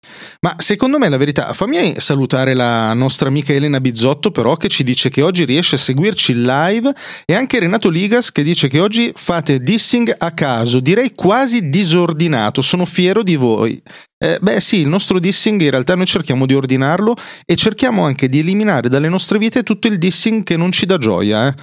Ma 0.42 0.56
secondo 0.58 0.98
me 0.98 1.10
la 1.10 1.18
verità, 1.18 1.54
fammi 1.54 2.00
salutare 2.00 2.54
la 2.54 2.94
nostra 2.94 3.28
amica 3.28 3.54
Elena 3.54 3.80
Bizzotto 3.80 4.32
però 4.32 4.56
che 4.56 4.70
ci 4.70 4.84
dice 4.84 5.10
che 5.10 5.22
oggi 5.22 5.46
riesce 5.46 5.76
a 5.76 5.78
seguirci 5.78 6.34
live 6.34 6.94
e 7.26 7.36
anche 7.36 7.60
Renato 7.60 7.90
Ligas 7.90 8.32
che 8.32 8.42
dice 8.42 8.68
che 8.68 8.80
oggi 8.80 9.12
fate 9.16 9.60
dissing 9.60 10.14
a 10.18 10.32
caso, 10.32 10.80
direi 10.80 11.14
quasi 11.14 11.70
disordinato, 11.70 12.62
sono 12.62 12.86
fiero 12.86 13.22
di 13.22 13.36
voi. 13.36 13.82
Eh, 14.18 14.40
beh 14.42 14.60
sì, 14.60 14.78
il 14.78 14.88
nostro 14.88 15.20
dissing 15.20 15.62
in 15.62 15.70
realtà 15.70 15.96
noi 15.96 16.06
cerchiamo 16.06 16.46
di 16.46 16.54
ordinarlo 16.56 17.16
e 17.46 17.56
cerchiamo 17.56 18.04
anche 18.04 18.28
di 18.28 18.40
eliminare 18.40 18.90
dalle 18.90 19.10
nostre 19.10 19.38
vite 19.38 19.64
tutto 19.64 19.88
il 19.88 19.98
dissing 19.98 20.44
che 20.44 20.58
non 20.58 20.72
ci 20.72 20.86
dà 20.86 20.98
gioia. 20.98 21.48
Eh. 21.48 21.56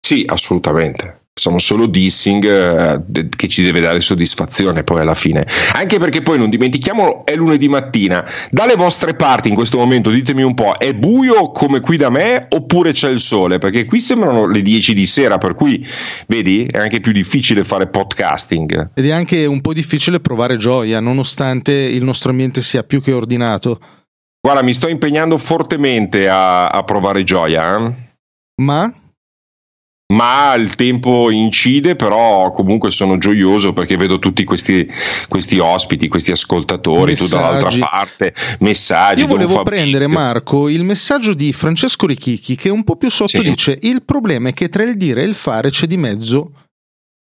Sì, 0.00 0.24
assolutamente. 0.26 1.25
Sono 1.38 1.58
solo 1.58 1.84
dissing 1.84 2.44
eh, 2.46 3.28
che 3.28 3.46
ci 3.48 3.62
deve 3.62 3.80
dare 3.80 4.00
soddisfazione 4.00 4.84
poi 4.84 5.00
alla 5.02 5.14
fine. 5.14 5.46
Anche 5.74 5.98
perché 5.98 6.22
poi 6.22 6.38
non 6.38 6.48
dimentichiamolo, 6.48 7.26
è 7.26 7.36
lunedì 7.36 7.68
mattina. 7.68 8.26
Dalle 8.48 8.74
vostre 8.74 9.14
parti 9.14 9.50
in 9.50 9.54
questo 9.54 9.76
momento 9.76 10.08
ditemi 10.08 10.42
un 10.42 10.54
po', 10.54 10.78
è 10.78 10.94
buio 10.94 11.50
come 11.50 11.80
qui 11.80 11.98
da 11.98 12.08
me 12.08 12.46
oppure 12.48 12.92
c'è 12.92 13.10
il 13.10 13.20
sole? 13.20 13.58
Perché 13.58 13.84
qui 13.84 14.00
sembrano 14.00 14.46
le 14.46 14.62
10 14.62 14.94
di 14.94 15.04
sera, 15.04 15.36
per 15.36 15.54
cui 15.56 15.86
vedi, 16.26 16.64
è 16.64 16.78
anche 16.78 17.00
più 17.00 17.12
difficile 17.12 17.64
fare 17.64 17.88
podcasting. 17.88 18.92
Ed 18.94 19.04
è 19.04 19.10
anche 19.12 19.44
un 19.44 19.60
po' 19.60 19.74
difficile 19.74 20.20
provare 20.20 20.56
gioia 20.56 21.00
nonostante 21.00 21.72
il 21.72 22.02
nostro 22.02 22.30
ambiente 22.30 22.62
sia 22.62 22.82
più 22.82 23.02
che 23.02 23.12
ordinato. 23.12 23.78
Guarda, 24.40 24.62
mi 24.62 24.72
sto 24.72 24.88
impegnando 24.88 25.36
fortemente 25.36 26.30
a, 26.30 26.68
a 26.68 26.82
provare 26.82 27.24
gioia. 27.24 27.76
eh. 27.76 27.94
Ma 28.62 28.90
Ma 30.16 30.54
il 30.54 30.74
tempo 30.74 31.30
incide, 31.30 31.94
però 31.96 32.50
comunque 32.52 32.90
sono 32.90 33.18
gioioso 33.18 33.72
perché 33.72 33.96
vedo 33.96 34.18
tutti 34.18 34.44
questi, 34.44 34.88
questi 35.28 35.58
ospiti, 35.58 36.08
questi 36.08 36.30
ascoltatori, 36.30 37.14
tu 37.14 37.26
dall'altra 37.28 37.66
Messaggi. 37.66 37.78
parte, 37.80 38.34
messaggi. 38.60 39.20
Io 39.20 39.26
volevo 39.26 39.62
prendere, 39.62 40.06
Marco, 40.06 40.68
il 40.68 40.84
messaggio 40.84 41.34
di 41.34 41.52
Francesco 41.52 42.06
Richichi 42.06 42.56
che 42.56 42.70
un 42.70 42.82
po' 42.84 42.96
più 42.96 43.10
sotto 43.10 43.42
Sì. 43.42 43.42
dice 43.42 43.78
il 43.82 44.02
problema 44.04 44.48
è 44.48 44.52
che 44.54 44.68
tra 44.68 44.82
il 44.84 44.96
dire 44.96 45.22
e 45.22 45.26
il 45.26 45.34
fare 45.34 45.70
c'è 45.70 45.86
di 45.86 45.96
mezzo 45.96 46.50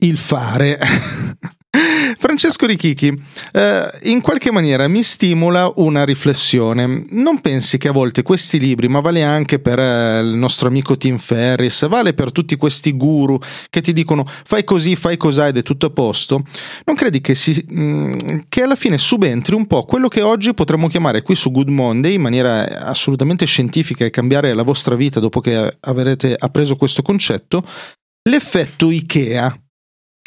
il 0.04 0.18
fare. 0.18 0.77
Francesco 2.17 2.65
Richichi, 2.65 3.13
eh, 3.51 3.89
in 4.03 4.22
qualche 4.22 4.51
maniera 4.51 4.88
mi 4.88 5.03
stimola 5.03 5.72
una 5.75 6.03
riflessione. 6.03 7.05
Non 7.10 7.41
pensi 7.41 7.77
che 7.77 7.88
a 7.88 7.91
volte 7.91 8.22
questi 8.22 8.60
libri, 8.60 8.88
ma 8.88 9.00
vale 9.00 9.24
anche 9.24 9.60
per 9.60 9.79
eh, 9.79 10.20
il 10.20 10.36
nostro 10.36 10.67
amico 10.67 10.98
Tim 10.98 11.17
Ferris, 11.17 11.88
vale 11.88 12.13
per 12.13 12.32
tutti 12.32 12.55
questi 12.55 12.96
guru 12.96 13.38
che 13.70 13.82
ti 13.82 13.94
dicono 13.94 14.25
fai 14.27 14.63
così, 14.63 14.96
fai 14.96 15.17
cos'ha 15.17 15.48
ed 15.48 15.58
è 15.58 15.63
tutto 15.63 15.88
a 15.88 15.91
posto? 15.91 16.44
Non 16.86 16.96
credi 16.96 17.22
che, 17.22 17.36
si, 17.36 17.63
mh, 17.67 18.44
che 18.50 18.62
alla 18.62 18.75
fine 18.75 18.98
subentri 18.98 19.55
un 19.55 19.67
po' 19.67 19.84
quello 19.84 20.08
che 20.08 20.22
oggi 20.22 20.53
potremmo 20.53 20.88
chiamare 20.88 21.22
qui 21.22 21.36
su 21.36 21.51
Good 21.51 21.70
Monday 21.70 22.13
in 22.13 22.22
maniera 22.22 22.86
assolutamente 22.86 23.46
scientifica 23.46 24.05
e 24.05 24.10
cambiare 24.10 24.53
la 24.53 24.63
vostra 24.63 24.96
vita 24.96 25.20
dopo 25.20 25.39
che 25.39 25.77
avrete 25.79 26.36
appreso 26.38 26.75
questo 26.75 27.01
concetto? 27.01 27.63
L'effetto 28.27 28.89
IKEA. 28.89 29.65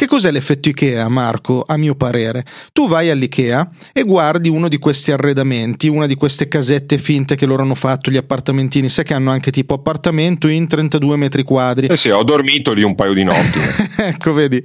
Cos'è 0.09 0.31
l'effetto 0.31 0.71
IKEA, 0.71 1.07
Marco? 1.09 1.63
A 1.67 1.77
mio 1.77 1.95
parere, 1.95 2.43
tu 2.73 2.89
vai 2.89 3.11
all'IKEA 3.11 3.69
e 3.93 4.05
guardi 4.05 4.49
uno 4.49 4.67
di 4.69 4.79
questi 4.79 5.13
arredamenti, 5.13 5.87
una 5.87 6.07
di 6.07 6.15
queste 6.15 6.49
casette 6.49 6.97
finte 6.97 7.37
che 7.37 7.45
loro 7.45 7.61
hanno 7.61 7.75
fatto, 7.75 8.11
gli 8.11 8.17
appartamentini, 8.17 8.89
sai 8.89 9.05
che 9.05 9.13
hanno 9.13 9.31
anche 9.31 9.51
tipo 9.51 9.75
appartamento 9.75 10.49
in 10.49 10.67
32 10.67 11.17
metri 11.17 11.43
quadri. 11.43 11.89
Eh 11.89 11.99
sì, 11.99 12.09
ho 12.09 12.23
dormito 12.23 12.73
lì 12.73 12.83
un 12.83 12.95
paio 12.95 13.13
di 13.13 13.23
notti. 13.23 13.59
ecco, 14.01 14.33
vedi, 14.33 14.63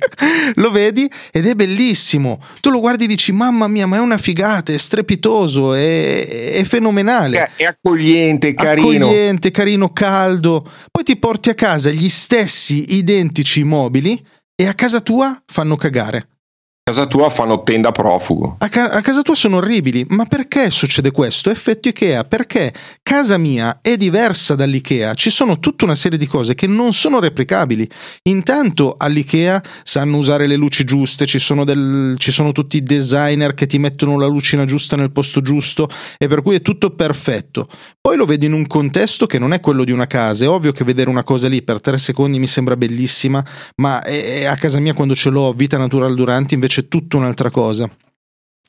lo 0.55 0.71
vedi 0.71 1.11
ed 1.29 1.45
è 1.45 1.55
bellissimo. 1.55 2.41
Tu 2.61 2.69
lo 2.69 2.79
guardi 2.79 3.03
e 3.03 3.07
dici: 3.07 3.33
Mamma 3.33 3.67
mia, 3.67 3.85
ma 3.85 3.97
è 3.97 3.99
una 3.99 4.17
figata, 4.17 4.71
è 4.71 4.77
strepitoso, 4.77 5.73
è, 5.73 6.51
è 6.53 6.63
fenomenale. 6.63 7.51
è 7.57 7.65
accogliente, 7.65 8.53
carino. 8.53 9.07
Accogliente, 9.07 9.51
carino, 9.51 9.91
caldo. 9.91 10.65
Poi 10.89 11.03
ti 11.03 11.17
porti 11.17 11.49
a 11.49 11.53
casa 11.53 11.89
gli 11.89 12.07
stessi 12.07 12.95
identici 12.95 13.63
mobili 13.65 14.31
e 14.63 14.67
a 14.67 14.73
casa 14.73 15.01
tua 15.01 15.41
fanno 15.45 15.75
cagare. 15.75 16.29
casa 16.85 17.05
tua 17.05 17.29
fanno 17.29 17.63
tenda 17.63 17.91
profugo. 17.91 18.55
A, 18.59 18.69
ca- 18.69 18.91
a, 18.91 19.01
casa 19.01 19.21
tua 19.21 19.35
sono 19.35 19.57
orribili, 19.57 20.05
ma 20.09 20.25
perché 20.25 20.69
succede 20.69 21.11
questo? 21.11 21.49
Effetto 21.49 21.89
Ikea, 21.89 22.23
perché 22.23 22.73
casa 23.01 23.37
mia 23.37 23.79
è 23.81 23.97
diversa 23.97 24.55
dall'Ikea, 24.55 25.13
ci 25.15 25.29
sono 25.29 25.59
tutta 25.59 25.83
una 25.83 25.95
serie 25.95 26.17
di 26.17 26.27
cose 26.27 26.55
che 26.55 26.67
non 26.67 26.93
sono 26.93 27.19
replicabili. 27.19 27.89
Intanto 28.23 28.95
all'Ikea 28.97 29.61
sanno 29.83 30.17
usare 30.17 30.47
le 30.47 30.55
luci 30.55 30.85
giuste, 30.85 31.25
ci 31.25 31.39
sono, 31.39 31.65
del, 31.65 32.15
ci 32.17 32.31
sono 32.31 32.53
tutti 32.53 32.77
i 32.77 32.83
designer 32.83 33.53
che 33.53 33.65
ti 33.65 33.79
mettono 33.79 34.17
la 34.17 34.27
lucina 34.27 34.63
giusta 34.63 34.95
nel 34.95 35.11
posto 35.11 35.41
giusto 35.41 35.89
e 36.17 36.27
per 36.27 36.41
cui 36.41 36.55
è 36.55 36.61
tutto 36.61 36.91
perfetto. 36.91 37.67
Poi 38.05 38.17
lo 38.17 38.25
vedo 38.25 38.43
in 38.43 38.51
un 38.51 38.67
contesto 38.67 39.27
che 39.27 39.39
non 39.39 39.53
è 39.53 39.61
quello 39.61 39.85
di 39.85 39.93
una 39.93 40.07
casa, 40.07 40.43
è 40.43 40.49
ovvio 40.49 40.73
che 40.73 40.83
vedere 40.83 41.09
una 41.09 41.23
cosa 41.23 41.47
lì 41.47 41.61
per 41.61 41.79
tre 41.79 41.97
secondi 41.97 42.37
mi 42.37 42.47
sembra 42.47 42.75
bellissima, 42.75 43.41
ma 43.77 44.01
è, 44.01 44.41
è 44.41 44.43
a 44.43 44.57
casa 44.57 44.77
mia 44.79 44.93
quando 44.93 45.15
ce 45.15 45.29
l'ho, 45.29 45.53
vita 45.53 45.77
natural 45.77 46.13
durante 46.13 46.53
invece 46.53 46.81
c'è 46.81 46.87
tutta 46.89 47.15
un'altra 47.15 47.49
cosa. 47.49 47.89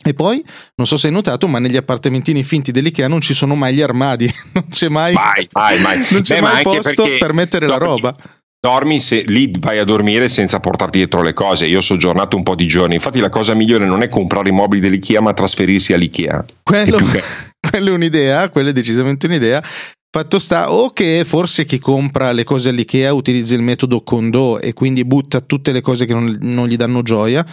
E 0.05 0.15
poi, 0.15 0.41
non 0.77 0.87
so 0.87 0.97
se 0.97 1.09
hai 1.09 1.13
notato, 1.13 1.49
ma 1.49 1.59
negli 1.59 1.77
appartamentini 1.77 2.45
finti 2.45 2.71
dell'IKEA 2.71 3.09
non 3.09 3.21
ci 3.21 3.35
sono 3.35 3.57
mai 3.57 3.75
gli 3.75 3.81
armadi, 3.81 4.33
non 4.55 4.69
c'è 4.71 4.89
mai, 4.89 5.15
mai, 5.15 5.49
mai, 5.51 5.81
mai. 5.81 5.99
Non 6.13 6.23
c'è 6.23 6.37
Beh, 6.37 6.41
mai 6.41 6.63
posto 6.63 7.05
per 7.19 7.33
mettere 7.33 7.67
dormi, 7.67 7.81
la 7.81 7.87
roba. 7.87 8.17
Dormi 8.61 9.01
se 9.01 9.25
lì 9.27 9.51
vai 9.59 9.81
a 9.81 9.85
dormire 9.85 10.29
senza 10.29 10.61
portarti 10.61 10.99
dietro 10.99 11.23
le 11.23 11.33
cose. 11.33 11.67
Io 11.67 11.79
ho 11.79 11.83
soggiornato 11.83 12.37
un 12.37 12.45
po' 12.45 12.55
di 12.55 12.69
giorni. 12.69 12.95
Infatti, 12.95 13.19
la 13.19 13.31
cosa 13.31 13.55
migliore 13.55 13.85
non 13.85 14.03
è 14.03 14.09
comprare 14.09 14.51
i 14.51 14.53
mobili 14.53 14.81
dell'IKEA, 14.81 15.21
ma 15.21 15.33
trasferirsi 15.33 15.93
all'IKEA. 15.93 16.45
Quello, 16.63 16.99
è, 16.99 17.23
quello 17.75 17.91
è 17.91 17.95
un'idea, 17.95 18.49
quella 18.51 18.71
è 18.71 18.73
decisamente 18.73 19.27
un'idea. 19.27 19.61
Fatto 20.09 20.39
sta 20.39 20.71
o 20.71 20.91
che 20.91 21.25
forse 21.27 21.65
chi 21.65 21.81
compra 21.81 22.31
le 22.31 22.45
cose 22.45 22.69
all'IKEA 22.69 23.13
utilizza 23.13 23.57
il 23.57 23.63
metodo 23.63 24.03
Kondo 24.03 24.61
e 24.61 24.73
quindi 24.73 25.05
butta 25.05 25.41
tutte 25.41 25.73
le 25.73 25.81
cose 25.81 26.07
che 26.07 26.13
non, 26.13 26.37
non 26.43 26.69
gli 26.69 26.77
danno 26.77 27.03
gioia 27.03 27.45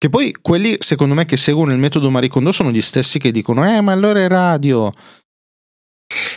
che 0.00 0.10
poi 0.10 0.32
quelli, 0.40 0.76
secondo 0.78 1.14
me, 1.14 1.24
che 1.24 1.36
seguono 1.36 1.72
il 1.72 1.78
metodo 1.78 2.08
Maricondo 2.08 2.52
sono 2.52 2.70
gli 2.70 2.80
stessi 2.80 3.18
che 3.18 3.32
dicono: 3.32 3.68
Eh, 3.68 3.80
ma 3.80 3.90
allora 3.90 4.20
è 4.20 4.28
radio. 4.28 4.92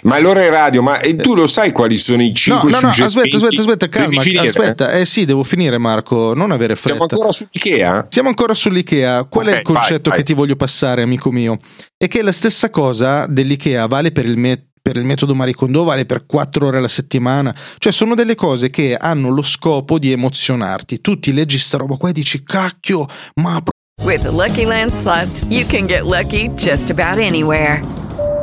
Ma 0.04 0.16
allora 0.16 0.42
è 0.42 0.50
radio, 0.50 0.82
ma 0.82 1.00
e 1.00 1.16
tu 1.16 1.34
lo 1.34 1.48
sai 1.48 1.72
quali 1.72 1.98
sono 1.98 2.22
i 2.22 2.34
cinque 2.34 2.72
no, 2.72 2.80
no, 2.82 2.88
no, 2.88 3.06
aspetta, 3.06 3.36
aspetta, 3.38 3.62
aspetta, 3.62 3.90
calma, 3.90 4.22
aspetta, 4.22 4.92
eh 4.92 5.06
sì, 5.06 5.24
devo 5.26 5.44
finire 5.44 5.78
Marco, 5.78 6.34
non 6.34 6.52
avere 6.52 6.76
fretta. 6.76 6.98
Siamo 6.98 7.08
ancora 7.10 7.32
sull'Ikea? 7.32 8.08
Siamo 8.10 8.28
ancora 8.30 8.54
sull'Ikea, 8.54 9.24
qual 9.26 9.46
okay, 9.46 9.56
è 9.56 9.60
il 9.60 9.64
concetto 9.64 10.10
vai, 10.10 10.18
vai. 10.18 10.18
che 10.18 10.24
ti 10.24 10.34
voglio 10.34 10.56
passare, 10.56 11.04
amico 11.04 11.32
mio? 11.32 11.58
È 11.96 12.08
che 12.08 12.22
la 12.22 12.34
stessa 12.34 12.70
cosa 12.70 13.26
dell'Ikea 13.28 13.88
vale 13.88 14.12
per 14.12 14.26
il 14.26 14.38
metodo 14.38 14.70
per 14.82 14.98
il 14.98 15.06
metodo 15.06 15.36
Maricondo 15.36 15.84
vale 15.84 16.06
per 16.06 16.26
4 16.26 16.66
ore 16.66 16.78
alla 16.80 16.88
settimana. 16.88 17.56
Cioè, 17.78 17.92
sono 17.94 18.16
delle 18.16 18.34
cose 18.34 18.72
che 18.72 18.98
hanno 19.00 19.30
lo 19.30 19.44
scopo 19.44 20.00
di 20.00 20.12
emozionarti. 20.12 21.02
Tu 21.02 21.20
ti 21.20 21.34
leggi 21.34 21.60
sta 21.60 21.78
roba 21.78 21.98
qua 21.98 22.10
e 22.10 22.14
dici, 22.14 22.44
cacchio, 22.44 23.06
ma. 23.36 23.62
With 24.04 24.24
the 24.24 24.32
Lucky 24.32 24.66
Land 24.66 24.92
slots, 24.92 25.46
you 25.50 25.66
can 25.68 25.86
get 25.86 26.06
lucky 26.06 26.50
just 26.56 26.90
about 26.90 27.20
anywhere. 27.20 28.01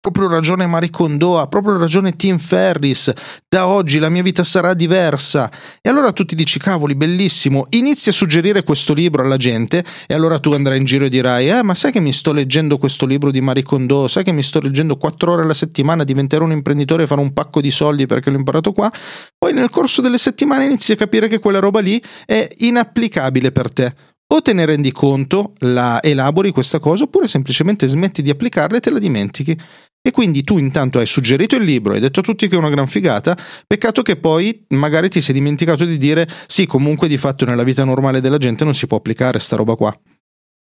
Proprio 0.00 0.28
ragione 0.28 0.66
Maricondo, 0.66 1.38
ha 1.38 1.46
proprio 1.46 1.76
ragione 1.76 2.16
Tim 2.16 2.38
Ferris, 2.38 3.12
da 3.46 3.66
oggi 3.66 3.98
la 3.98 4.08
mia 4.08 4.22
vita 4.22 4.42
sarà 4.42 4.72
diversa. 4.72 5.50
E 5.82 5.90
allora 5.90 6.12
tu 6.12 6.24
ti 6.24 6.34
dici, 6.34 6.58
cavoli, 6.58 6.94
bellissimo, 6.94 7.66
inizi 7.70 8.08
a 8.08 8.12
suggerire 8.12 8.62
questo 8.62 8.94
libro 8.94 9.22
alla 9.22 9.36
gente 9.36 9.84
e 10.06 10.14
allora 10.14 10.38
tu 10.38 10.52
andrai 10.52 10.78
in 10.78 10.84
giro 10.84 11.04
e 11.04 11.10
dirai, 11.10 11.50
eh, 11.50 11.62
ma 11.62 11.74
sai 11.74 11.92
che 11.92 12.00
mi 12.00 12.14
sto 12.14 12.32
leggendo 12.32 12.78
questo 12.78 13.04
libro 13.04 13.30
di 13.30 13.42
Maricondo, 13.42 14.08
sai 14.08 14.24
che 14.24 14.32
mi 14.32 14.42
sto 14.42 14.60
leggendo 14.60 14.96
quattro 14.96 15.32
ore 15.32 15.42
alla 15.42 15.54
settimana, 15.54 16.02
diventerò 16.02 16.44
un 16.44 16.52
imprenditore 16.52 17.02
e 17.02 17.06
farò 17.06 17.20
un 17.20 17.34
pacco 17.34 17.60
di 17.60 17.70
soldi 17.70 18.06
perché 18.06 18.30
l'ho 18.30 18.38
imparato 18.38 18.72
qua. 18.72 18.90
Poi 19.36 19.52
nel 19.52 19.68
corso 19.68 20.00
delle 20.00 20.18
settimane 20.18 20.64
inizi 20.64 20.92
a 20.92 20.96
capire 20.96 21.28
che 21.28 21.38
quella 21.38 21.58
roba 21.58 21.80
lì 21.80 22.02
è 22.24 22.48
inapplicabile 22.56 23.52
per 23.52 23.70
te 23.70 23.94
o 24.32 24.42
te 24.42 24.52
ne 24.52 24.64
rendi 24.64 24.92
conto, 24.92 25.54
la 25.58 26.00
elabori 26.00 26.52
questa 26.52 26.78
cosa, 26.78 27.04
oppure 27.04 27.26
semplicemente 27.26 27.88
smetti 27.88 28.22
di 28.22 28.30
applicarla 28.30 28.76
e 28.76 28.80
te 28.80 28.90
la 28.90 29.00
dimentichi. 29.00 29.58
E 30.02 30.12
quindi 30.12 30.44
tu 30.44 30.56
intanto 30.56 30.98
hai 30.98 31.06
suggerito 31.06 31.56
il 31.56 31.64
libro, 31.64 31.92
hai 31.92 32.00
detto 32.00 32.20
a 32.20 32.22
tutti 32.22 32.48
che 32.48 32.54
è 32.54 32.58
una 32.58 32.70
gran 32.70 32.86
figata, 32.86 33.36
peccato 33.66 34.00
che 34.00 34.16
poi 34.16 34.64
magari 34.68 35.10
ti 35.10 35.20
sei 35.20 35.34
dimenticato 35.34 35.84
di 35.84 35.98
dire 35.98 36.26
sì, 36.46 36.66
comunque 36.66 37.06
di 37.06 37.18
fatto 37.18 37.44
nella 37.44 37.64
vita 37.64 37.84
normale 37.84 38.22
della 38.22 38.38
gente 38.38 38.64
non 38.64 38.74
si 38.74 38.86
può 38.86 38.96
applicare 38.96 39.38
sta 39.38 39.56
roba 39.56 39.74
qua. 39.74 39.94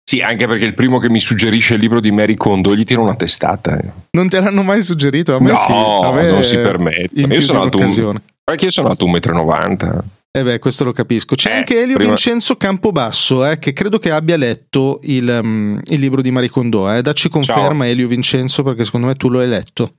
Sì, 0.05 0.19
anche 0.19 0.45
perché 0.45 0.65
il 0.65 0.73
primo 0.73 0.99
che 0.99 1.09
mi 1.09 1.19
suggerisce 1.19 1.75
il 1.75 1.79
libro 1.79 1.99
di 1.99 2.11
Mary 2.11 2.35
Kondo 2.35 2.75
gli 2.75 2.83
tira 2.83 3.01
una 3.01 3.15
testata. 3.15 3.77
Eh. 3.77 3.91
Non 4.11 4.29
te 4.29 4.39
l'hanno 4.39 4.61
mai 4.61 4.81
suggerito? 4.83 5.35
A 5.35 5.39
me 5.39 5.51
no, 5.51 5.57
sì. 5.57 5.71
A 5.71 6.11
me 6.11 6.27
non 6.27 6.43
si 6.43 6.55
permette. 6.57 7.21
Io 7.21 7.41
sono, 7.41 7.61
alto 7.61 7.79
un, 7.79 8.21
perché 8.43 8.65
io 8.65 8.71
sono 8.71 8.89
alto 8.89 9.07
1,90 9.07 9.95
m. 9.95 10.01
Eh 10.35 10.41
beh, 10.41 10.57
questo 10.57 10.83
lo 10.83 10.93
capisco. 10.93 11.35
C'è 11.35 11.51
Eh, 11.51 11.55
anche 11.57 11.79
Elio 11.79 11.93
prima- 11.93 12.09
Vincenzo 12.09 12.55
Campobasso, 12.55 13.45
eh, 13.47 13.59
che 13.59 13.71
credo 13.71 13.99
che 13.99 14.09
abbia 14.09 14.35
letto 14.35 14.99
il, 15.03 15.27
um, 15.43 15.79
il 15.85 15.99
libro 15.99 16.23
di 16.23 16.31
Maricondo. 16.31 16.91
Eh. 16.91 17.03
Dacci 17.03 17.29
conferma, 17.29 17.87
Elio 17.87 18.07
Vincenzo, 18.07 18.63
perché 18.63 18.83
secondo 18.83 19.05
me 19.05 19.13
tu 19.13 19.29
lo 19.29 19.41
hai 19.41 19.47
letto. 19.47 19.97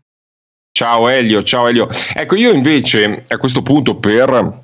Ciao 0.73 1.09
Elio, 1.09 1.45
ciao 1.45 1.69
Elio. 1.69 1.87
Ecco, 2.15 2.35
io 2.35 2.51
invece 2.51 3.23
a 3.29 3.39
questo 3.39 3.63
punto 3.63 3.97
per 3.97 4.63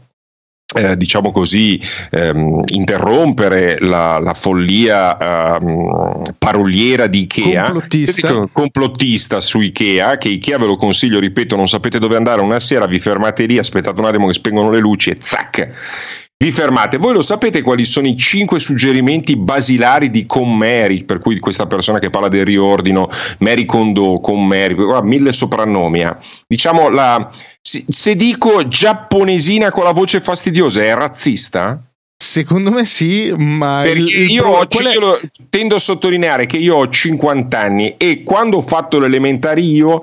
eh, 0.74 0.96
diciamo 0.96 1.32
così, 1.32 1.80
ehm, 2.10 2.62
interrompere 2.66 3.78
la, 3.80 4.18
la 4.18 4.34
follia 4.34 5.16
ehm, 5.16 6.34
paroliera 6.38 7.06
di 7.06 7.22
Ikea, 7.22 7.64
Complottista. 7.64 8.28
Dico 8.28 8.48
complottista 8.52 9.40
su 9.40 9.60
Ikea, 9.60 10.18
che 10.18 10.28
Ikea 10.28 10.58
ve 10.58 10.66
lo 10.66 10.76
consiglio, 10.76 11.18
ripeto, 11.18 11.56
non 11.56 11.68
sapete 11.68 11.98
dove 11.98 12.16
andare 12.16 12.40
una 12.40 12.58
sera, 12.60 12.86
vi 12.86 12.98
fermate 12.98 13.46
lì, 13.46 13.58
aspettate 13.58 14.00
un 14.00 14.06
attimo 14.06 14.26
che 14.26 14.34
spengono 14.34 14.70
le 14.70 14.78
luci 14.78 15.10
e 15.10 15.16
zac! 15.20 16.28
Vi 16.42 16.52
fermate. 16.52 16.96
Voi 16.96 17.12
lo 17.12 17.20
sapete 17.20 17.60
quali 17.60 17.84
sono 17.84 18.06
i 18.06 18.16
cinque 18.16 18.60
suggerimenti 18.60 19.36
basilari 19.36 20.08
di 20.08 20.24
Con 20.24 20.56
Mary, 20.56 21.04
per 21.04 21.18
cui 21.18 21.38
questa 21.38 21.66
persona 21.66 21.98
che 21.98 22.08
parla 22.08 22.28
del 22.28 22.46
riordino, 22.46 23.08
Mary 23.40 23.66
Kondo, 23.66 24.20
Con 24.20 24.46
Mary, 24.46 24.72
guarda, 24.72 25.06
mille 25.06 25.34
soprannomi. 25.34 26.02
ha. 26.02 26.16
Diciamo 26.48 26.88
la 26.88 27.28
se, 27.60 28.14
dico 28.16 28.66
giapponesina 28.66 29.70
con 29.70 29.84
la 29.84 29.92
voce 29.92 30.22
fastidiosa 30.22 30.82
è 30.82 30.94
razzista? 30.94 31.78
Secondo 32.16 32.70
me 32.70 32.86
sì, 32.86 33.30
ma 33.36 33.80
Perché 33.82 34.00
il- 34.00 34.30
io, 34.30 34.42
pro- 34.42 34.66
è- 34.66 34.92
io 34.94 35.00
lo- 35.00 35.20
tendo 35.50 35.74
a 35.74 35.78
sottolineare 35.78 36.46
che 36.46 36.56
io 36.56 36.76
ho 36.76 36.88
50 36.88 37.58
anni 37.58 37.96
e 37.98 38.22
quando 38.22 38.56
ho 38.56 38.62
fatto 38.62 38.98
l'elementare 38.98 39.60
io 39.60 40.00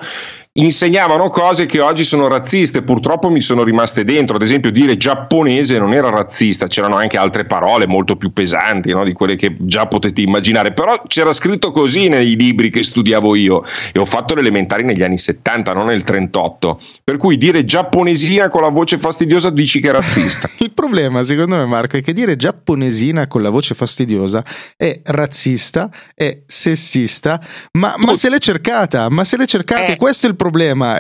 insegnavano 0.58 1.30
cose 1.30 1.66
che 1.66 1.80
oggi 1.80 2.04
sono 2.04 2.28
razziste, 2.28 2.82
purtroppo 2.82 3.30
mi 3.30 3.42
sono 3.42 3.64
rimaste 3.64 4.04
dentro, 4.04 4.38
ad 4.38 4.42
esempio 4.42 4.72
dire 4.72 4.98
giapponese 4.98 5.78
non 5.78 5.94
era 5.94 6.10
razzista, 6.10 6.68
c'erano 6.68 6.96
anche 6.96 7.18
altre 7.18 7.46
parole 7.46 7.86
molto 7.86 8.16
più 8.16 8.34
pesanti 8.34 8.92
no, 8.92 9.04
di 9.04 9.14
quelle 9.14 9.36
che 9.36 9.56
già 9.60 9.86
potete 9.86 10.22
immaginare, 10.22 10.74
però 10.74 11.04
c'era 11.06 11.32
scritto 11.34 11.72
così 11.72 12.08
nei 12.08 12.36
libri 12.36 12.70
che 12.70 12.84
studiavo 12.84 13.36
io 13.36 13.64
e 13.92 14.00
ho 14.00 14.06
fatto 14.06 14.34
l'elementare 14.34 14.84
negli 14.84 15.04
anni 15.04 15.18
70, 15.18 15.74
non 15.74 15.88
nel 15.88 16.04
38, 16.04 16.80
per 17.04 17.18
cui 17.18 17.38
dire 17.38 17.64
giapponesina 17.64 18.50
con 18.50 18.62
la 18.62 18.70
voce 18.70 18.98
fastidiosa 18.98 19.52
dici 19.52 19.80
che 19.80 19.90
è 19.90 19.92
razzista. 19.92 20.50
Il 20.60 20.72
problema, 20.72 21.24
secondo 21.24 21.56
me, 21.56 21.66
Marco, 21.66 21.98
è 21.98 22.02
che 22.02 22.14
dire 22.14 22.36
giapponesina 22.36 23.28
con 23.28 23.44
la 23.44 23.50
voce 23.50 23.76
fastidiosa 23.76 24.44
è 24.76 25.02
razzista, 25.04 25.90
è 26.16 26.40
sessista, 26.48 27.40
ma, 27.74 27.94
ma 27.98 28.16
se 28.16 28.30
l'è 28.30 28.40
cercata, 28.40 29.08
ma 29.10 29.24
se 29.24 29.38
l'è 29.38 29.46
cercata, 29.46 29.94
Eh. 29.94 29.98
questo 29.98 30.26
è 30.26 30.30
il 30.30 30.36
problema. 30.36 30.46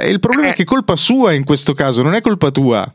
E 0.01 0.09
il 0.09 0.19
problema 0.19 0.47
è 0.47 0.51
Eh. 0.51 0.55
che 0.55 0.61
è 0.63 0.65
colpa 0.65 0.95
sua 0.95 1.33
in 1.33 1.43
questo 1.43 1.73
caso, 1.73 2.01
non 2.01 2.13
è 2.15 2.21
colpa 2.21 2.51
tua. 2.51 2.91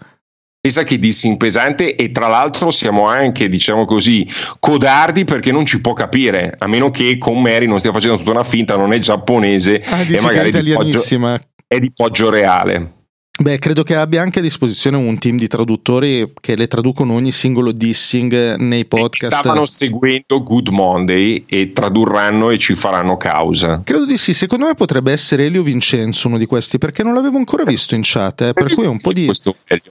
Pensa 0.60 0.84
che 0.84 0.96
dissi 0.98 1.26
in 1.26 1.38
pesante 1.38 1.96
e 1.96 2.12
tra 2.12 2.28
l'altro 2.28 2.70
siamo 2.70 3.08
anche, 3.08 3.48
diciamo 3.48 3.84
così, 3.84 4.28
codardi 4.60 5.24
perché 5.24 5.50
non 5.50 5.66
ci 5.66 5.80
può 5.80 5.92
capire, 5.92 6.54
a 6.56 6.68
meno 6.68 6.90
che 6.92 7.18
con 7.18 7.42
Mary 7.42 7.66
non 7.66 7.80
stia 7.80 7.90
facendo 7.92 8.16
tutta 8.18 8.30
una 8.30 8.44
finta, 8.44 8.76
non 8.76 8.92
è 8.92 9.00
giapponese 9.00 9.82
Ah, 9.86 10.02
e 10.02 10.16
è 10.18 10.20
magari 10.20 10.50
di 10.52 10.58
poggio, 10.58 10.70
italianissima. 10.72 11.40
è 11.66 11.78
di 11.80 11.90
poggio 11.92 12.30
reale. 12.30 12.92
Beh, 13.40 13.58
credo 13.58 13.82
che 13.82 13.94
abbia 13.94 14.20
anche 14.20 14.40
a 14.40 14.42
disposizione 14.42 14.98
un 14.98 15.18
team 15.18 15.38
di 15.38 15.48
traduttori 15.48 16.32
che 16.38 16.54
le 16.54 16.68
traducono 16.68 17.14
ogni 17.14 17.32
singolo 17.32 17.72
dissing 17.72 18.56
nei 18.56 18.84
podcast. 18.84 19.34
Stavano 19.34 19.64
seguendo 19.64 20.42
Good 20.42 20.68
Monday 20.68 21.44
e 21.46 21.72
tradurranno 21.72 22.50
e 22.50 22.58
ci 22.58 22.74
faranno 22.74 23.16
causa. 23.16 23.80
Credo 23.84 24.04
di 24.04 24.18
sì, 24.18 24.34
secondo 24.34 24.66
me 24.66 24.74
potrebbe 24.74 25.12
essere 25.12 25.46
Elio 25.46 25.62
Vincenzo 25.62 26.28
uno 26.28 26.36
di 26.36 26.44
questi, 26.44 26.76
perché 26.76 27.02
non 27.02 27.14
l'avevo 27.14 27.38
ancora 27.38 27.64
visto 27.64 27.94
in 27.94 28.02
chat, 28.04 28.42
eh, 28.42 28.52
per 28.52 28.70
cui 28.70 28.84
ho 28.84 28.90
un 28.90 29.00
po' 29.00 29.14
di, 29.14 29.30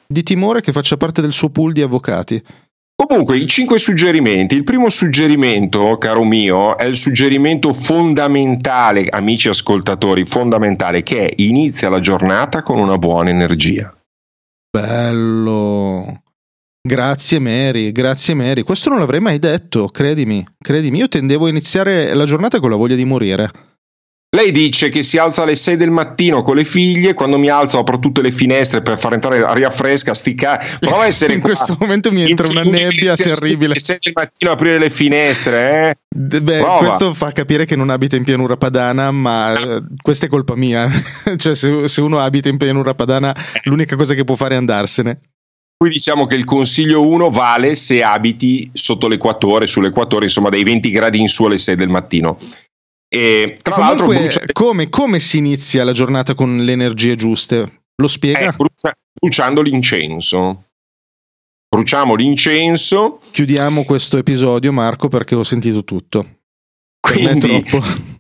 di 0.06 0.24
timore 0.24 0.62
che 0.62 0.72
faccia 0.72 0.96
parte 0.96 1.22
del 1.22 1.34
suo 1.34 1.50
pool 1.50 1.74
di 1.74 1.82
avvocati. 1.82 2.42
Comunque, 3.08 3.36
i 3.36 3.48
cinque 3.48 3.80
suggerimenti. 3.80 4.54
Il 4.54 4.64
primo 4.64 4.88
suggerimento, 4.90 5.98
caro 5.98 6.24
mio, 6.24 6.78
è 6.78 6.86
il 6.86 6.96
suggerimento 6.96 7.74
fondamentale, 7.74 9.08
amici 9.10 9.50
ascoltatori, 9.50 10.24
fondamentale, 10.24 11.02
che 11.02 11.28
è 11.28 11.34
inizia 11.38 11.90
la 11.90 12.00
giornata 12.00 12.62
con 12.62 12.78
una 12.78 13.00
buona 13.00 13.32
energia. 13.32 13.92
Bello. 14.70 16.22
Grazie 16.80 17.40
Mary, 17.40 17.92
grazie 17.92 18.36
Mary. 18.36 18.62
Questo 18.62 18.90
non 18.90 19.00
l'avrei 19.00 19.20
mai 19.20 19.40
detto, 19.40 19.88
credimi, 19.88 20.46
credimi. 20.60 21.00
Io 21.00 21.08
tendevo 21.08 21.48
a 21.48 21.50
iniziare 21.50 22.14
la 22.14 22.26
giornata 22.26 22.60
con 22.60 22.70
la 22.70 22.76
voglia 22.76 22.96
di 22.96 23.06
morire. 23.06 23.71
Lei 24.34 24.52
dice 24.54 24.88
che 24.88 25.04
si 25.04 25.18
alza 25.18 25.44
alle 25.44 25.56
6 25.56 25.76
del 25.76 25.92
mattino 25.92 26.42
con 26.42 26.56
le 26.56 26.64
figlie, 26.64 27.14
quando 27.14 27.38
mi 27.38 27.50
alzo 27.50 27.80
apro 27.80 28.00
tutte 28.00 28.22
le 28.22 28.32
finestre 28.32 28.82
per 28.82 28.98
far 28.98 29.12
entrare 29.12 29.44
aria 29.44 29.70
fresca, 29.70 30.14
stica. 30.14 30.58
Prova 30.80 31.04
a 31.04 31.08
essere 31.08 31.34
In 31.34 31.42
qua. 31.42 31.50
questo 31.50 31.76
momento 31.78 32.14
mi 32.14 32.24
entra 32.24 32.48
una 32.48 32.62
nebbia 32.62 33.14
terribile. 33.14 33.74
Alle 33.74 33.82
6 33.82 33.98
del 34.00 34.14
mattino 34.16 34.52
aprire 34.52 34.80
le 34.80 34.90
finestre, 34.90 35.90
eh? 35.90 35.96
Beh, 36.16 36.60
Prova. 36.60 36.78
questo 36.78 37.14
fa 37.14 37.34
capire 37.34 37.66
che 37.66 37.76
non 37.76 37.90
abita 37.90 38.16
in 38.16 38.24
pianura 38.24 38.56
padana, 38.56 39.12
ma 39.12 39.54
eh, 39.54 39.82
questa 40.02 40.28
è 40.28 40.30
colpa 40.30 40.56
mia. 40.56 40.90
cioè, 41.36 41.54
se, 41.54 41.90
se 41.90 42.00
uno 42.00 42.20
abita 42.20 42.48
in 42.48 42.56
pianura 42.56 42.94
padana, 42.94 43.36
l'unica 43.66 43.98
cosa 43.98 44.14
che 44.14 44.24
può 44.24 44.36
fare 44.38 44.54
è 44.54 44.58
andarsene. 44.58 45.20
Qui 45.76 45.90
diciamo 45.90 46.26
che 46.26 46.36
il 46.36 46.46
consiglio 46.46 47.06
1 47.06 47.30
vale 47.32 47.76
se 47.76 48.02
abiti 48.02 48.70
sotto 48.72 49.10
l'equatore, 49.10 49.68
sull'equatore, 49.68 50.24
insomma 50.24 50.48
dai 50.48 50.64
20 50.64 50.90
gradi 50.90 51.20
in 51.20 51.28
su 51.28 51.44
alle 51.44 51.58
6 51.58 51.76
del 51.76 51.90
mattino. 51.90 52.38
E 53.14 53.58
tra 53.62 53.76
l'altro 53.78 54.06
Comunque, 54.06 54.28
brucia- 54.30 54.46
come, 54.54 54.90
come 54.90 55.20
si 55.20 55.38
inizia 55.38 55.84
la 55.84 55.92
giornata 55.92 56.34
con 56.34 56.64
le 56.64 56.72
energie 56.72 57.16
giuste? 57.16 57.84
Lo 57.96 58.08
spiega? 58.08 58.40
eh, 58.40 58.52
brucia- 58.54 58.94
bruciando 59.14 59.62
l'incenso. 59.62 60.68
Bruciamo 61.68 62.16
l'incenso, 62.16 63.20
Chiudiamo 63.32 63.84
questo 63.84 64.18
episodio, 64.18 64.72
Marco, 64.72 65.08
perché 65.10 65.36
ho 65.36 65.44
sentito 65.44 65.84
tutto. 65.84 66.40
Per 67.00 67.16
me 67.16 67.32
è 67.32 67.38
quindi 67.38 67.64
troppo. 67.64 67.86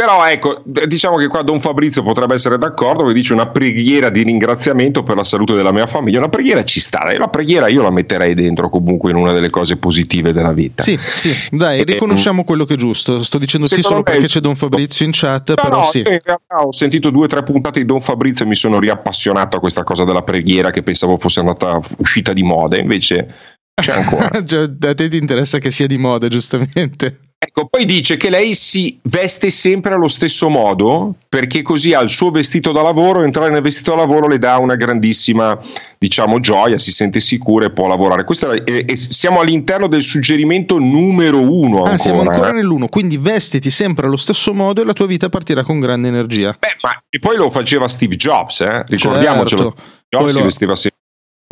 Però 0.00 0.26
ecco, 0.26 0.62
diciamo 0.64 1.18
che 1.18 1.28
qua 1.28 1.42
Don 1.42 1.60
Fabrizio 1.60 2.02
potrebbe 2.02 2.32
essere 2.32 2.56
d'accordo, 2.56 3.04
che 3.04 3.12
dice 3.12 3.34
una 3.34 3.48
preghiera 3.48 4.08
di 4.08 4.22
ringraziamento 4.22 5.02
per 5.02 5.14
la 5.14 5.24
salute 5.24 5.52
della 5.52 5.72
mia 5.72 5.86
famiglia. 5.86 6.16
Una 6.16 6.30
preghiera 6.30 6.64
ci 6.64 6.80
sta, 6.80 7.02
dai, 7.04 7.16
una 7.16 7.28
preghiera 7.28 7.68
io 7.68 7.82
la 7.82 7.90
metterei 7.90 8.32
dentro 8.32 8.70
comunque 8.70 9.10
in 9.10 9.18
una 9.18 9.32
delle 9.32 9.50
cose 9.50 9.76
positive 9.76 10.32
della 10.32 10.54
vita. 10.54 10.82
Sì, 10.82 10.96
sì, 10.98 11.34
dai, 11.50 11.84
riconosciamo 11.84 12.44
quello 12.44 12.64
che 12.64 12.74
è 12.74 12.76
giusto. 12.78 13.22
Sto 13.22 13.36
dicendo 13.36 13.66
sì 13.66 13.82
solo 13.82 13.96
me- 13.96 14.04
perché 14.04 14.26
c'è 14.26 14.40
Don 14.40 14.56
Fabrizio 14.56 15.04
in 15.04 15.10
chat, 15.12 15.52
però 15.52 15.68
no, 15.68 15.82
sì. 15.82 15.98
in 15.98 16.04
realtà 16.04 16.64
ho 16.64 16.72
sentito 16.72 17.10
due 17.10 17.24
o 17.24 17.28
tre 17.28 17.42
puntate 17.42 17.80
di 17.80 17.84
Don 17.84 18.00
Fabrizio 18.00 18.46
e 18.46 18.48
mi 18.48 18.56
sono 18.56 18.78
riappassionato 18.78 19.58
a 19.58 19.60
questa 19.60 19.84
cosa 19.84 20.04
della 20.04 20.22
preghiera 20.22 20.70
che 20.70 20.82
pensavo 20.82 21.18
fosse 21.18 21.40
andata 21.40 21.78
uscita 21.98 22.32
di 22.32 22.42
moda, 22.42 22.78
invece 22.78 23.34
c'è 23.74 23.92
ancora. 23.92 24.30
Cioè, 24.42 24.62
a 24.62 24.94
te 24.94 25.08
ti 25.08 25.18
interessa 25.18 25.58
che 25.58 25.70
sia 25.70 25.86
di 25.86 25.98
moda, 25.98 26.26
giustamente. 26.26 27.18
Ecco, 27.52 27.66
poi 27.66 27.84
dice 27.84 28.16
che 28.16 28.30
lei 28.30 28.54
si 28.54 28.96
veste 29.02 29.50
sempre 29.50 29.94
allo 29.94 30.06
stesso 30.06 30.48
modo 30.48 31.16
perché 31.28 31.62
così 31.62 31.92
ha 31.94 32.00
il 32.00 32.08
suo 32.10 32.30
vestito 32.30 32.70
da 32.70 32.80
lavoro, 32.80 33.24
entrare 33.24 33.50
nel 33.50 33.60
vestito 33.60 33.90
da 33.90 33.96
lavoro 33.96 34.28
le 34.28 34.38
dà 34.38 34.56
una 34.58 34.76
grandissima, 34.76 35.58
diciamo, 35.98 36.38
gioia, 36.38 36.78
si 36.78 36.92
sente 36.92 37.18
sicura 37.18 37.66
e 37.66 37.72
può 37.72 37.88
lavorare. 37.88 38.22
Questo 38.22 38.52
è, 38.52 38.62
e 38.64 38.96
siamo 38.96 39.40
all'interno 39.40 39.88
del 39.88 40.04
suggerimento 40.04 40.78
numero 40.78 41.40
uno 41.40 41.78
ancora. 41.78 41.94
Ah, 41.94 41.98
siamo 41.98 42.20
ancora 42.20 42.50
eh. 42.50 42.52
nell'uno, 42.52 42.86
quindi 42.86 43.16
vestiti 43.16 43.70
sempre 43.70 44.06
allo 44.06 44.16
stesso 44.16 44.54
modo 44.54 44.80
e 44.80 44.84
la 44.84 44.92
tua 44.92 45.06
vita 45.06 45.28
partirà 45.28 45.64
con 45.64 45.80
grande 45.80 46.06
energia. 46.06 46.54
Beh, 46.56 46.76
ma 46.82 47.02
e 47.08 47.18
poi 47.18 47.36
lo 47.36 47.50
faceva 47.50 47.88
Steve 47.88 48.14
Jobs, 48.14 48.60
eh? 48.60 48.84
ricordiamocelo. 48.86 49.74
Certo. 49.76 49.98
Jobs 50.08 50.22
Poi 50.24 50.30
si 50.30 50.38
lo- 50.38 50.44
vestiva 50.44 50.76
sempre 50.76 50.98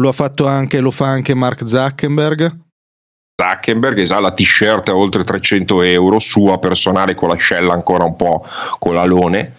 Lo 0.01 0.09
ha 0.09 0.13
fatto 0.13 0.47
anche, 0.47 0.79
lo 0.79 0.93
fa 0.93 1.07
anche 1.07 1.35
Mark 1.35 1.67
Zuckerberg. 1.67 2.67
Zuckerberg, 3.48 3.98
esatto, 3.98 4.20
la 4.22 4.33
t-shirt 4.33 4.88
a 4.88 4.96
oltre 4.96 5.22
300 5.22 5.83
euro, 5.83 6.18
sua 6.18 6.59
personale 6.59 7.14
con 7.14 7.29
l'ascella 7.29 7.72
ancora 7.72 8.05
un 8.05 8.16
po' 8.16 8.44
con 8.81 8.94
l'alone. 8.94 9.55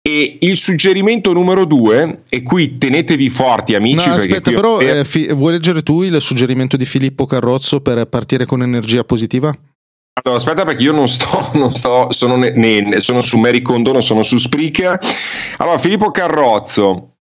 E 0.00 0.38
il 0.40 0.56
suggerimento 0.56 1.32
numero 1.32 1.64
due, 1.64 2.22
e 2.28 2.42
qui 2.44 2.78
tenetevi 2.78 3.28
forti 3.28 3.74
amici, 3.74 4.06
No, 4.08 4.14
aspetta, 4.14 4.52
però 4.52 4.76
appena- 4.76 5.00
eh, 5.00 5.04
fi- 5.04 5.26
vuoi 5.32 5.52
leggere 5.52 5.82
tu 5.82 6.02
il 6.02 6.20
suggerimento 6.20 6.76
di 6.76 6.84
Filippo 6.86 7.26
Carrozzo 7.26 7.80
per 7.80 8.06
partire 8.06 8.46
con 8.46 8.62
energia 8.62 9.02
positiva? 9.02 9.52
Allora, 10.22 10.40
aspetta 10.40 10.64
perché 10.64 10.84
io 10.84 10.92
non 10.92 11.08
sto, 11.08 11.50
non 11.58 11.74
sto 11.74 12.12
sono, 12.12 12.36
ne- 12.36 12.52
ne- 12.52 13.00
sono 13.00 13.20
su 13.22 13.38
Mary 13.38 13.60
Kondo, 13.60 13.90
non 13.92 14.02
sono 14.02 14.22
su 14.22 14.36
Spreaker. 14.38 14.98
Allora, 15.58 15.78
Filippo 15.78 16.10
Carrozzo. 16.12 17.16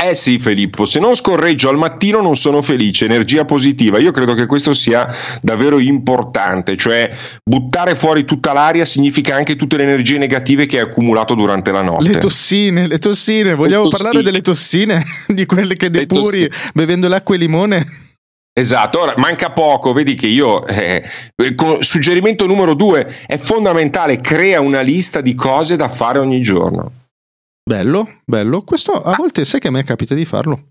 Eh 0.00 0.14
sì, 0.14 0.38
Filippo, 0.38 0.86
se 0.86 1.00
non 1.00 1.16
scorreggio 1.16 1.68
al 1.68 1.76
mattino 1.76 2.20
non 2.20 2.36
sono 2.36 2.62
felice, 2.62 3.06
energia 3.06 3.44
positiva. 3.44 3.98
Io 3.98 4.12
credo 4.12 4.34
che 4.34 4.46
questo 4.46 4.72
sia 4.72 5.06
davvero 5.40 5.80
importante, 5.80 6.76
cioè 6.76 7.10
buttare 7.42 7.96
fuori 7.96 8.24
tutta 8.24 8.52
l'aria 8.52 8.84
significa 8.84 9.34
anche 9.34 9.56
tutte 9.56 9.76
le 9.76 9.82
energie 9.82 10.18
negative 10.18 10.66
che 10.66 10.76
hai 10.76 10.82
accumulato 10.84 11.34
durante 11.34 11.72
la 11.72 11.82
notte. 11.82 12.04
Le 12.04 12.18
tossine, 12.18 12.86
le 12.86 12.98
tossine, 12.98 13.54
vogliamo 13.54 13.84
tossine. 13.84 14.02
parlare 14.02 14.24
delle 14.24 14.40
tossine? 14.40 15.02
Di 15.26 15.46
quelle 15.46 15.74
che 15.74 15.86
Le 15.90 16.06
depuri 16.06 16.48
bevendo 16.74 17.08
l'acqua 17.08 17.34
e 17.34 17.38
limone? 17.38 17.86
Esatto, 18.52 19.00
ora 19.00 19.14
manca 19.16 19.50
poco, 19.50 19.92
vedi 19.92 20.14
che 20.14 20.26
io, 20.26 20.64
eh, 20.66 21.02
con- 21.56 21.82
suggerimento 21.82 22.46
numero 22.46 22.74
due, 22.74 23.06
è 23.26 23.36
fondamentale, 23.36 24.20
crea 24.20 24.60
una 24.60 24.80
lista 24.80 25.20
di 25.20 25.34
cose 25.34 25.76
da 25.76 25.88
fare 25.88 26.18
ogni 26.18 26.40
giorno. 26.40 26.92
Bello, 27.68 28.10
bello. 28.24 28.62
Questo 28.62 28.92
a 28.92 29.14
volte 29.14 29.44
sai 29.44 29.60
che 29.60 29.68
a 29.68 29.70
me 29.70 29.84
capita 29.84 30.14
di 30.14 30.24
farlo. 30.24 30.68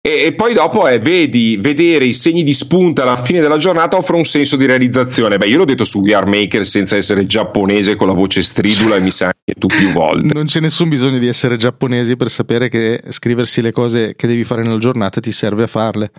E, 0.00 0.24
e 0.24 0.34
poi 0.34 0.54
dopo 0.54 0.86
è 0.86 0.98
vedi, 0.98 1.58
vedere 1.60 2.06
i 2.06 2.14
segni 2.14 2.42
di 2.42 2.54
spunta 2.54 3.02
alla 3.02 3.18
fine 3.18 3.42
della 3.42 3.58
giornata 3.58 3.98
offre 3.98 4.16
un 4.16 4.24
senso 4.24 4.56
di 4.56 4.64
realizzazione. 4.64 5.36
Beh, 5.36 5.48
io 5.48 5.58
l'ho 5.58 5.66
detto 5.66 5.84
su 5.84 6.00
We 6.00 6.14
Are 6.14 6.24
Maker 6.30 6.64
senza 6.64 6.96
essere 6.96 7.26
giapponese 7.26 7.94
con 7.94 8.06
la 8.06 8.14
voce 8.14 8.42
stridula 8.42 8.96
e 8.96 9.00
mi 9.00 9.10
sa 9.10 9.26
anche 9.26 9.60
tu 9.60 9.66
più 9.66 9.90
volte. 9.92 10.32
Non 10.32 10.46
c'è 10.46 10.60
nessun 10.60 10.88
bisogno 10.88 11.18
di 11.18 11.26
essere 11.26 11.58
giapponesi 11.58 12.16
per 12.16 12.30
sapere 12.30 12.70
che 12.70 13.02
scriversi 13.10 13.60
le 13.60 13.72
cose 13.72 14.14
che 14.16 14.26
devi 14.26 14.44
fare 14.44 14.62
nella 14.62 14.78
giornata 14.78 15.20
ti 15.20 15.30
serve 15.30 15.64
a 15.64 15.66
farle. 15.66 16.10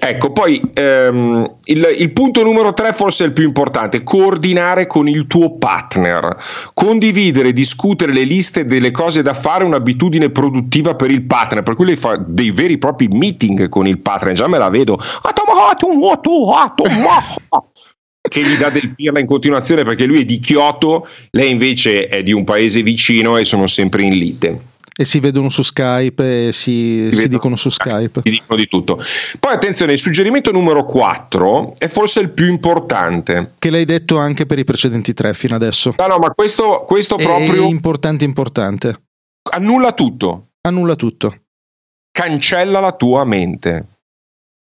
Ecco, 0.00 0.30
poi 0.32 0.60
ehm, 0.74 1.56
il, 1.64 1.94
il 1.98 2.12
punto 2.12 2.42
numero 2.44 2.72
tre 2.72 2.92
forse 2.92 3.24
è 3.24 3.26
il 3.26 3.32
più 3.32 3.44
importante, 3.44 4.04
coordinare 4.04 4.86
con 4.86 5.08
il 5.08 5.26
tuo 5.26 5.56
partner, 5.56 6.36
condividere, 6.72 7.52
discutere 7.52 8.12
le 8.12 8.22
liste 8.22 8.64
delle 8.64 8.90
cose 8.90 9.22
da 9.22 9.34
fare, 9.34 9.64
un'abitudine 9.64 10.30
produttiva 10.30 10.94
per 10.94 11.10
il 11.10 11.22
partner, 11.22 11.62
per 11.62 11.74
cui 11.74 11.86
lei 11.86 11.96
fa 11.96 12.16
dei 12.16 12.50
veri 12.52 12.74
e 12.74 12.78
propri 12.78 13.08
meeting 13.08 13.68
con 13.68 13.86
il 13.86 13.98
partner, 13.98 14.34
già 14.34 14.46
me 14.46 14.58
la 14.58 14.70
vedo, 14.70 14.98
che 18.28 18.42
gli 18.42 18.56
dà 18.56 18.70
del 18.70 18.94
pirla 18.94 19.20
in 19.20 19.26
continuazione 19.26 19.84
perché 19.84 20.04
lui 20.04 20.20
è 20.20 20.24
di 20.24 20.38
Kyoto, 20.38 21.06
lei 21.30 21.50
invece 21.50 22.06
è 22.06 22.22
di 22.22 22.32
un 22.32 22.44
paese 22.44 22.82
vicino 22.82 23.36
e 23.36 23.44
sono 23.44 23.66
sempre 23.66 24.02
in 24.02 24.14
lite. 24.14 24.60
E 25.00 25.04
si 25.04 25.20
vedono 25.20 25.48
su 25.48 25.62
Skype 25.62 26.48
e 26.48 26.52
si, 26.52 27.08
si 27.10 27.10
vedono 27.10 27.26
dicono 27.28 27.56
su 27.56 27.68
Skype. 27.68 28.20
Si 28.24 28.30
dicono 28.30 28.58
di 28.58 28.66
tutto. 28.66 29.00
Poi 29.38 29.52
attenzione, 29.52 29.92
il 29.92 29.98
suggerimento 30.00 30.50
numero 30.50 30.84
4 30.84 31.74
è 31.78 31.86
forse 31.86 32.18
il 32.18 32.32
più 32.32 32.46
importante. 32.48 33.54
Che 33.60 33.70
l'hai 33.70 33.84
detto 33.84 34.18
anche 34.18 34.44
per 34.44 34.58
i 34.58 34.64
precedenti 34.64 35.14
tre 35.14 35.34
fino 35.34 35.54
adesso. 35.54 35.94
No, 35.96 36.06
no, 36.08 36.18
ma 36.18 36.30
questo, 36.30 36.84
questo 36.84 37.16
È 37.16 37.22
proprio 37.22 37.66
importante, 37.68 38.24
importante. 38.24 39.02
annulla 39.52 39.92
tutto, 39.92 40.48
Annulla 40.62 40.96
tutto. 40.96 41.42
cancella 42.10 42.80
la 42.80 42.92
tua 42.92 43.24
mente. 43.24 43.86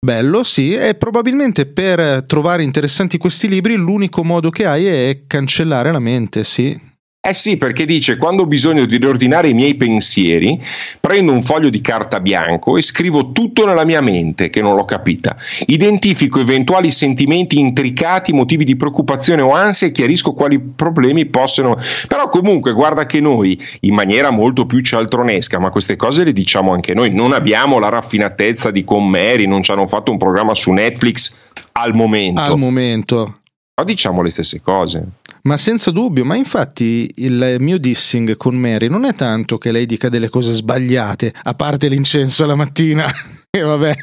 Bello, 0.03 0.43
sì, 0.43 0.73
e 0.73 0.95
probabilmente 0.95 1.65
per 1.65 2.23
trovare 2.25 2.63
interessanti 2.63 3.17
questi 3.17 3.49
libri 3.49 3.75
l'unico 3.75 4.23
modo 4.23 4.49
che 4.49 4.65
hai 4.65 4.87
è 4.87 5.23
cancellare 5.27 5.91
la 5.91 5.99
mente, 5.99 6.45
sì. 6.45 6.89
Eh 7.23 7.35
sì, 7.35 7.55
perché 7.55 7.85
dice 7.85 8.17
quando 8.17 8.41
ho 8.41 8.45
bisogno 8.47 8.85
di 8.85 8.97
riordinare 8.97 9.47
i 9.47 9.53
miei 9.53 9.75
pensieri, 9.75 10.59
prendo 10.99 11.31
un 11.31 11.43
foglio 11.43 11.69
di 11.69 11.79
carta 11.79 12.19
bianco 12.19 12.77
e 12.77 12.81
scrivo 12.81 13.31
tutto 13.31 13.67
nella 13.67 13.85
mia 13.85 14.01
mente 14.01 14.49
che 14.49 14.59
non 14.63 14.75
l'ho 14.75 14.85
capita. 14.85 15.37
Identifico 15.67 16.39
eventuali 16.39 16.89
sentimenti 16.89 17.59
intricati, 17.59 18.33
motivi 18.33 18.65
di 18.65 18.75
preoccupazione 18.75 19.43
o 19.43 19.51
ansia 19.51 19.85
e 19.85 19.91
chiarisco 19.91 20.33
quali 20.33 20.59
problemi 20.59 21.27
possono. 21.27 21.77
Però 22.07 22.27
comunque 22.27 22.73
guarda 22.73 23.05
che 23.05 23.19
noi, 23.19 23.55
in 23.81 23.93
maniera 23.93 24.31
molto 24.31 24.65
più 24.65 24.79
cialtronesca, 24.79 25.59
ma 25.59 25.69
queste 25.69 25.95
cose 25.97 26.23
le 26.23 26.33
diciamo 26.33 26.73
anche 26.73 26.95
noi, 26.95 27.13
non 27.13 27.33
abbiamo 27.33 27.77
la 27.77 27.89
raffinatezza 27.89 28.71
di 28.71 28.83
Conmeri, 28.83 29.45
non 29.45 29.61
ci 29.61 29.69
hanno 29.69 29.85
fatto 29.85 30.09
un 30.09 30.17
programma 30.17 30.55
su 30.55 30.71
Netflix 30.71 31.51
al 31.73 31.93
momento. 31.93 32.41
Al 32.41 32.57
momento. 32.57 33.35
Però 33.75 33.87
diciamo 33.87 34.23
le 34.23 34.31
stesse 34.31 34.59
cose. 34.59 35.07
Ma 35.43 35.57
senza 35.57 35.89
dubbio, 35.91 36.23
ma 36.23 36.35
infatti 36.35 37.09
il 37.15 37.55
mio 37.59 37.77
dissing 37.79 38.37
con 38.37 38.55
Mary 38.55 38.87
non 38.89 39.05
è 39.05 39.13
tanto 39.13 39.57
che 39.57 39.71
lei 39.71 39.85
dica 39.85 40.07
delle 40.09 40.29
cose 40.29 40.53
sbagliate, 40.53 41.33
a 41.43 41.53
parte 41.55 41.87
l'incenso 41.87 42.43
alla 42.43 42.55
mattina, 42.55 43.05
e 43.49 43.61
vabbè. 43.61 43.95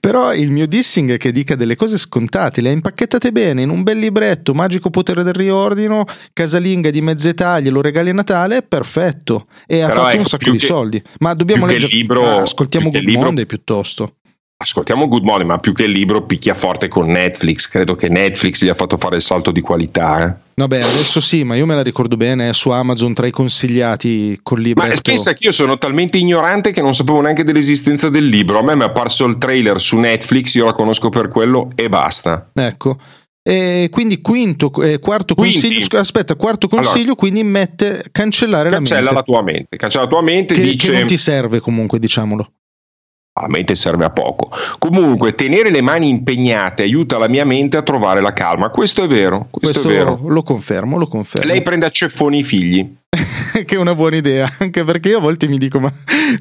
Però 0.00 0.34
il 0.34 0.50
mio 0.50 0.66
dissing 0.66 1.12
è 1.12 1.16
che 1.18 1.30
dica 1.30 1.54
delle 1.54 1.76
cose 1.76 1.96
scontate, 1.96 2.60
le 2.60 2.70
ha 2.70 2.72
impacchettate 2.72 3.30
bene 3.32 3.62
in 3.62 3.68
un 3.70 3.82
bel 3.82 3.98
libretto, 3.98 4.52
magico 4.54 4.90
potere 4.90 5.22
del 5.22 5.34
riordino, 5.34 6.04
casalinga 6.32 6.90
di 6.90 7.00
mezze 7.02 7.34
taglie, 7.34 7.70
lo 7.70 7.80
regali 7.80 8.10
a 8.10 8.14
Natale, 8.14 8.62
perfetto. 8.62 9.46
E 9.66 9.80
ha 9.82 9.86
Però 9.88 9.98
fatto 10.00 10.08
ecco, 10.10 10.18
un 10.18 10.24
sacco 10.24 10.50
di 10.50 10.58
che- 10.58 10.66
soldi. 10.66 11.02
Ma 11.20 11.34
dobbiamo 11.34 11.66
leggere. 11.66 11.92
libro- 11.94 12.38
Ah, 12.38 12.40
ascoltiamo 12.42 12.90
Good 12.90 13.02
libro- 13.04 13.22
Monday 13.24 13.46
piuttosto. 13.46 14.16
ascoltiamo 14.56 15.06
Good 15.08 15.22
Morning, 15.24 15.50
ma 15.50 15.58
più 15.58 15.72
che 15.72 15.84
il 15.84 15.90
libro 15.92 16.24
picchia 16.24 16.54
forte 16.54 16.88
con 16.88 17.08
Netflix. 17.10 17.68
Credo 17.68 17.94
che 17.94 18.08
Netflix 18.08 18.64
gli 18.64 18.68
ha 18.68 18.74
fatto 18.74 18.96
fare 18.96 19.16
il 19.16 19.22
salto 19.22 19.50
di 19.52 19.60
qualità. 19.60 20.26
Eh. 20.26 20.41
Vabbè, 20.54 20.76
adesso 20.76 21.20
sì, 21.20 21.44
ma 21.44 21.56
io 21.56 21.66
me 21.66 21.74
la 21.74 21.82
ricordo 21.82 22.16
bene, 22.16 22.50
è 22.50 22.52
su 22.52 22.70
Amazon 22.70 23.14
tra 23.14 23.26
i 23.26 23.30
consigliati 23.30 24.38
col 24.42 24.60
libro. 24.60 24.86
Ma 24.86 24.94
pensa 25.02 25.32
che 25.32 25.46
io 25.46 25.52
sono 25.52 25.78
talmente 25.78 26.18
ignorante 26.18 26.72
che 26.72 26.82
non 26.82 26.94
sapevo 26.94 27.20
neanche 27.20 27.44
dell'esistenza 27.44 28.08
del 28.08 28.26
libro. 28.26 28.58
A 28.58 28.62
me 28.62 28.74
mi 28.74 28.82
è 28.82 28.86
apparso 28.86 29.24
il 29.26 29.38
trailer 29.38 29.80
su 29.80 29.96
Netflix, 29.96 30.54
io 30.54 30.66
la 30.66 30.72
conosco 30.72 31.08
per 31.08 31.28
quello 31.28 31.70
e 31.74 31.88
basta. 31.88 32.50
Ecco. 32.52 32.98
E 33.44 33.88
quindi 33.90 34.20
quinto, 34.20 34.70
eh, 34.82 35.00
quarto 35.00 35.34
Quindi. 35.34 35.58
consiglio, 35.58 35.98
aspetta, 35.98 36.36
quarto 36.36 36.68
consiglio, 36.68 37.00
Allora. 37.00 37.14
quindi 37.16 37.42
mette 37.42 38.04
cancellare 38.12 38.70
Cancella 38.70 39.00
la 39.00 39.04
mente. 39.06 39.14
la 39.14 39.22
tua 39.22 39.42
mente. 39.42 39.76
Cancella 39.76 40.04
la 40.04 40.10
tua 40.10 40.22
mente 40.22 40.54
che, 40.54 40.60
dice. 40.62 40.90
che 40.92 40.98
non 40.98 41.06
ti 41.06 41.16
serve 41.16 41.58
comunque, 41.58 41.98
diciamolo. 41.98 42.52
La 43.40 43.48
mente 43.48 43.74
serve 43.74 44.04
a 44.04 44.10
poco. 44.10 44.50
Comunque, 44.78 45.34
tenere 45.34 45.70
le 45.70 45.80
mani 45.80 46.10
impegnate 46.10 46.82
aiuta 46.82 47.16
la 47.16 47.28
mia 47.28 47.46
mente 47.46 47.78
a 47.78 47.82
trovare 47.82 48.20
la 48.20 48.34
calma. 48.34 48.68
Questo 48.68 49.04
è 49.04 49.06
vero. 49.06 49.46
Questo, 49.50 49.80
Questo 49.80 49.88
è 49.88 50.04
vero. 50.04 50.20
lo 50.28 50.42
confermo, 50.42 50.98
lo 50.98 51.06
confermo. 51.06 51.50
Lei 51.50 51.62
prende 51.62 51.86
a 51.86 51.90
ceffoni 51.90 52.40
i 52.40 52.44
figli. 52.44 52.94
che 53.64 53.74
è 53.74 53.78
una 53.78 53.94
buona 53.94 54.16
idea, 54.16 54.46
anche 54.58 54.84
perché 54.84 55.10
io 55.10 55.18
a 55.18 55.20
volte 55.20 55.48
mi 55.48 55.56
dico: 55.56 55.80
ma 55.80 55.90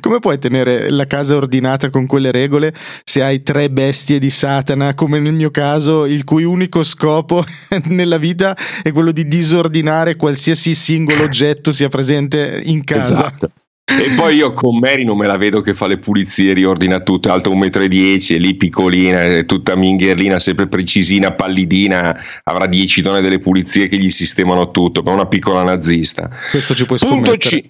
come 0.02 0.20
puoi 0.20 0.38
tenere 0.38 0.90
la 0.90 1.06
casa 1.06 1.36
ordinata 1.36 1.90
con 1.90 2.06
quelle 2.06 2.32
regole 2.32 2.74
se 3.04 3.24
hai 3.24 3.42
tre 3.42 3.70
bestie 3.70 4.20
di 4.20 4.30
Satana, 4.30 4.94
come 4.94 5.20
nel 5.20 5.34
mio 5.34 5.50
caso, 5.50 6.06
il 6.06 6.26
cui 6.26 6.44
unico 6.44 6.84
scopo 6.84 7.44
nella 7.88 8.18
vita 8.18 8.56
è 8.84 8.92
quello 8.92 9.12
di 9.12 9.28
disordinare 9.28 10.18
qualsiasi 10.18 10.76
singolo 10.76 11.24
oggetto 11.24 11.72
sia 11.72 11.88
presente 11.88 12.62
in 12.66 12.84
casa? 12.84 13.12
Esatto. 13.12 13.52
E 14.00 14.14
poi 14.16 14.36
io 14.36 14.54
con 14.54 14.78
Mary 14.78 15.04
non 15.04 15.18
me 15.18 15.28
la 15.28 15.38
vedo 15.38 15.62
che 15.62 15.74
fa 15.74 15.88
le 15.88 15.98
pulizie, 15.98 16.54
riordina 16.54 17.02
tutto, 17.02 17.28
è 17.28 17.32
alta 17.32 17.50
1,10 17.50 18.34
m, 18.34 18.36
è 18.36 18.40
lì 18.40 18.56
piccolina, 18.56 19.22
è 19.24 19.46
tutta 19.46 19.76
mingherlina, 19.76 20.40
sempre 20.40 20.68
precisina, 20.68 21.34
pallidina, 21.34 22.18
avrà 22.44 22.68
10 22.68 23.02
donne 23.02 23.22
delle 23.22 23.40
pulizie 23.40 23.88
che 23.88 23.98
gli 23.98 24.10
sistemano 24.10 24.72
tutto, 24.72 25.02
ma 25.02 25.12
è 25.12 25.14
una 25.14 25.28
piccola 25.28 25.64
nazista. 25.64 26.30
Questo 26.50 26.74
ci 26.74 26.86
puoi 26.86 26.98
Punto 27.00 27.16
scommettere. 27.16 27.62
C. 27.62 27.70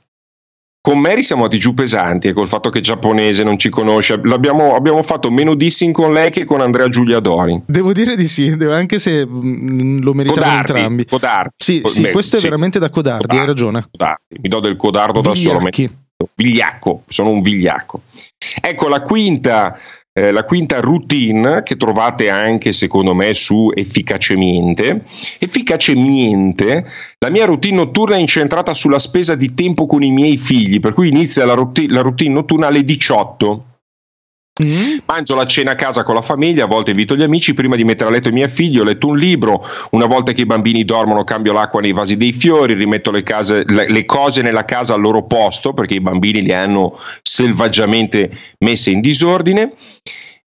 Con 0.83 0.97
Mary 0.97 1.21
siamo 1.21 1.43
andati 1.43 1.61
giù 1.61 1.75
pesanti 1.75 2.27
e 2.27 2.33
col 2.33 2.47
fatto 2.47 2.71
che 2.71 2.79
è 2.79 2.81
giapponese 2.81 3.43
non 3.43 3.59
ci 3.59 3.69
conosce, 3.69 4.19
l'abbiamo, 4.23 4.73
abbiamo 4.73 5.03
fatto 5.03 5.29
meno 5.29 5.53
dissing 5.53 5.93
con 5.93 6.11
lei 6.11 6.31
che 6.31 6.43
con 6.43 6.59
Andrea 6.59 6.89
Giuliadori. 6.89 7.61
Devo 7.67 7.93
dire 7.93 8.15
di 8.15 8.27
sì, 8.27 8.47
anche 8.47 8.97
se 8.97 9.23
mm, 9.27 10.01
lo 10.01 10.13
meritavano 10.13 10.49
Codardi, 10.49 10.71
entrambi. 10.71 11.05
codardi. 11.05 11.49
Sì, 11.55 11.81
sì, 11.85 12.01
beh, 12.01 12.11
questo 12.11 12.37
è 12.37 12.39
sì. 12.39 12.45
veramente 12.45 12.79
da 12.79 12.89
codardi, 12.89 13.21
hai 13.21 13.27
Codardi, 13.27 13.47
ragione. 13.47 13.87
codardi. 13.91 14.37
Mi 14.41 14.49
do 14.49 14.59
del 14.59 14.75
codardo 14.75 15.21
da 15.21 15.35
solo. 15.35 15.59
Vigliacco, 16.33 17.03
sono 17.07 17.29
un 17.29 17.41
vigliacco. 17.41 18.01
Ecco 18.61 18.87
la 18.87 19.01
quinta, 19.01 19.77
eh, 20.13 20.31
la 20.31 20.43
quinta 20.43 20.79
routine 20.79 21.63
che 21.63 21.77
trovate 21.77 22.29
anche 22.29 22.73
secondo 22.73 23.13
me 23.13 23.33
su 23.33 23.71
Efficacemente. 23.73 25.03
Efficacemente, 25.39 26.85
la 27.19 27.29
mia 27.29 27.45
routine 27.45 27.75
notturna 27.75 28.15
è 28.15 28.19
incentrata 28.19 28.73
sulla 28.73 28.99
spesa 28.99 29.35
di 29.35 29.53
tempo 29.53 29.85
con 29.85 30.03
i 30.03 30.11
miei 30.11 30.37
figli, 30.37 30.79
per 30.79 30.93
cui 30.93 31.07
inizia 31.07 31.45
la, 31.45 31.53
routine- 31.53 31.93
la 31.93 32.01
routine 32.01 32.33
notturna 32.33 32.67
alle 32.67 32.83
18. 32.83 33.65
Mm? 34.63 34.97
Mangio 35.05 35.35
la 35.35 35.45
cena 35.45 35.71
a 35.71 35.75
casa 35.75 36.03
con 36.03 36.15
la 36.15 36.21
famiglia, 36.21 36.65
a 36.65 36.67
volte 36.67 36.91
invito 36.91 37.15
gli 37.15 37.23
amici, 37.23 37.53
prima 37.53 37.75
di 37.75 37.83
mettere 37.83 38.09
a 38.09 38.11
letto 38.11 38.29
i 38.29 38.31
miei 38.31 38.47
figli 38.47 38.79
ho 38.79 38.83
letto 38.83 39.07
un 39.07 39.17
libro, 39.17 39.63
una 39.91 40.05
volta 40.05 40.31
che 40.31 40.41
i 40.41 40.45
bambini 40.45 40.85
dormono 40.85 41.23
cambio 41.23 41.53
l'acqua 41.53 41.81
nei 41.81 41.93
vasi 41.93 42.17
dei 42.17 42.33
fiori, 42.33 42.73
rimetto 42.73 43.11
le, 43.11 43.23
case- 43.23 43.63
le- 43.67 43.89
le 43.89 44.05
cose 44.05 44.41
nella 44.41 44.65
casa 44.65 44.93
al 44.93 45.01
loro 45.01 45.23
posto 45.25 45.73
perché 45.73 45.95
i 45.95 46.01
bambini 46.01 46.41
le 46.45 46.53
hanno 46.53 46.97
selvaggiamente 47.21 48.29
messe 48.59 48.91
in 48.91 49.01
disordine. 49.01 49.73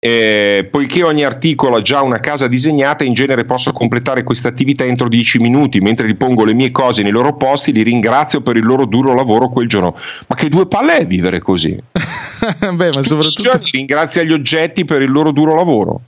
Eh, 0.06 0.68
poiché 0.70 1.02
ogni 1.02 1.24
articolo 1.24 1.76
ha 1.76 1.80
già 1.80 2.02
una 2.02 2.18
casa 2.18 2.46
disegnata, 2.46 3.04
in 3.04 3.14
genere 3.14 3.46
posso 3.46 3.72
completare 3.72 4.22
questa 4.22 4.48
attività 4.48 4.84
entro 4.84 5.08
10 5.08 5.38
minuti. 5.38 5.80
Mentre 5.80 6.06
ripongo 6.06 6.44
le 6.44 6.52
mie 6.52 6.70
cose 6.70 7.02
nei 7.02 7.10
loro 7.10 7.36
posti, 7.38 7.72
li 7.72 7.82
ringrazio 7.82 8.42
per 8.42 8.56
il 8.56 8.66
loro 8.66 8.84
duro 8.84 9.14
lavoro 9.14 9.48
quel 9.48 9.66
giorno. 9.66 9.96
Ma 10.26 10.36
che 10.36 10.50
due 10.50 10.66
palle 10.66 10.98
è 10.98 11.06
vivere 11.06 11.38
così? 11.38 11.74
Beh, 11.90 12.90
ma 12.92 13.02
soprattutto. 13.02 13.60
Ringrazia 13.72 14.22
gli 14.24 14.32
oggetti 14.32 14.84
per 14.84 15.00
il 15.00 15.10
loro 15.10 15.32
duro 15.32 15.54
lavoro. 15.54 16.00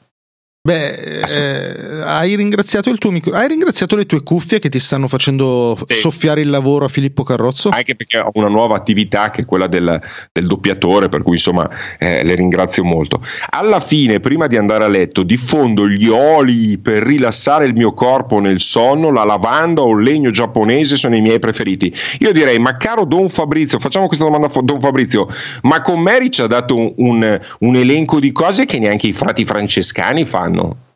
Beh, 0.66 1.22
eh, 1.22 2.02
hai 2.02 2.34
ringraziato 2.34 2.90
il 2.90 2.98
tuo 2.98 3.12
micro, 3.12 3.32
hai 3.36 3.46
ringraziato 3.46 3.94
le 3.94 4.04
tue 4.04 4.24
cuffie 4.24 4.58
che 4.58 4.68
ti 4.68 4.80
stanno 4.80 5.06
facendo 5.06 5.78
Sì. 5.84 5.94
soffiare 5.94 6.40
il 6.40 6.50
lavoro 6.50 6.86
a 6.86 6.88
Filippo 6.88 7.22
Carrozzo? 7.22 7.68
Anche 7.68 7.94
perché 7.94 8.18
ho 8.18 8.30
una 8.34 8.48
nuova 8.48 8.74
attività 8.74 9.30
che 9.30 9.42
è 9.42 9.44
quella 9.44 9.68
del, 9.68 10.00
del 10.32 10.46
doppiatore, 10.48 11.08
per 11.08 11.22
cui 11.22 11.34
insomma 11.34 11.70
eh, 12.00 12.24
le 12.24 12.34
ringrazio 12.34 12.82
molto. 12.82 13.20
Alla 13.50 13.78
fine, 13.78 14.18
prima 14.18 14.48
di 14.48 14.56
andare 14.56 14.82
a 14.82 14.88
letto, 14.88 15.22
diffondo 15.22 15.88
gli 15.88 16.08
oli 16.08 16.78
per 16.78 17.00
rilassare 17.04 17.64
il 17.66 17.72
mio 17.74 17.92
corpo 17.94 18.40
nel 18.40 18.60
sonno, 18.60 19.12
la 19.12 19.22
lavanda 19.22 19.82
o 19.82 19.96
il 19.96 20.02
legno 20.02 20.32
giapponese 20.32 20.96
sono 20.96 21.14
i 21.14 21.20
miei 21.20 21.38
preferiti. 21.38 21.94
Io 22.18 22.32
direi, 22.32 22.58
ma 22.58 22.76
caro 22.76 23.04
Don 23.04 23.28
Fabrizio, 23.28 23.78
facciamo 23.78 24.08
questa 24.08 24.24
domanda 24.24 24.48
a 24.48 24.60
Don 24.64 24.80
Fabrizio, 24.80 25.28
ma 25.62 25.80
con 25.80 26.00
Mary 26.00 26.28
ci 26.28 26.42
ha 26.42 26.48
dato 26.48 26.76
un, 26.76 26.92
un- 26.96 27.40
un 27.60 27.76
elenco 27.76 28.18
di 28.18 28.32
cose 28.32 28.64
che 28.64 28.80
neanche 28.80 29.06
i 29.06 29.12
frati 29.12 29.44
francescani 29.44 30.24
fanno. 30.24 30.54
¿no? 30.56 30.95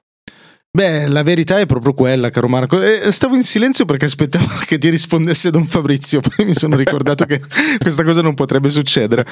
Beh, 0.73 1.09
la 1.09 1.25
verità 1.25 1.59
è 1.59 1.67
proprio 1.67 1.93
quella, 1.93 2.31
caro 2.31 2.47
Marco. 2.47 2.81
Eh, 2.81 3.11
stavo 3.11 3.35
in 3.35 3.43
silenzio 3.43 3.85
perché 3.85 4.05
aspettavo 4.05 4.47
che 4.67 4.79
ti 4.79 4.89
rispondesse 4.89 5.51
Don 5.51 5.67
Fabrizio, 5.67 6.21
poi 6.23 6.47
mi 6.47 6.55
sono 6.55 6.77
ricordato 6.77 7.25
che 7.25 7.41
questa 7.79 8.05
cosa 8.05 8.23
non 8.23 8.35
potrebbe 8.35 8.69
succedere. 8.69 9.27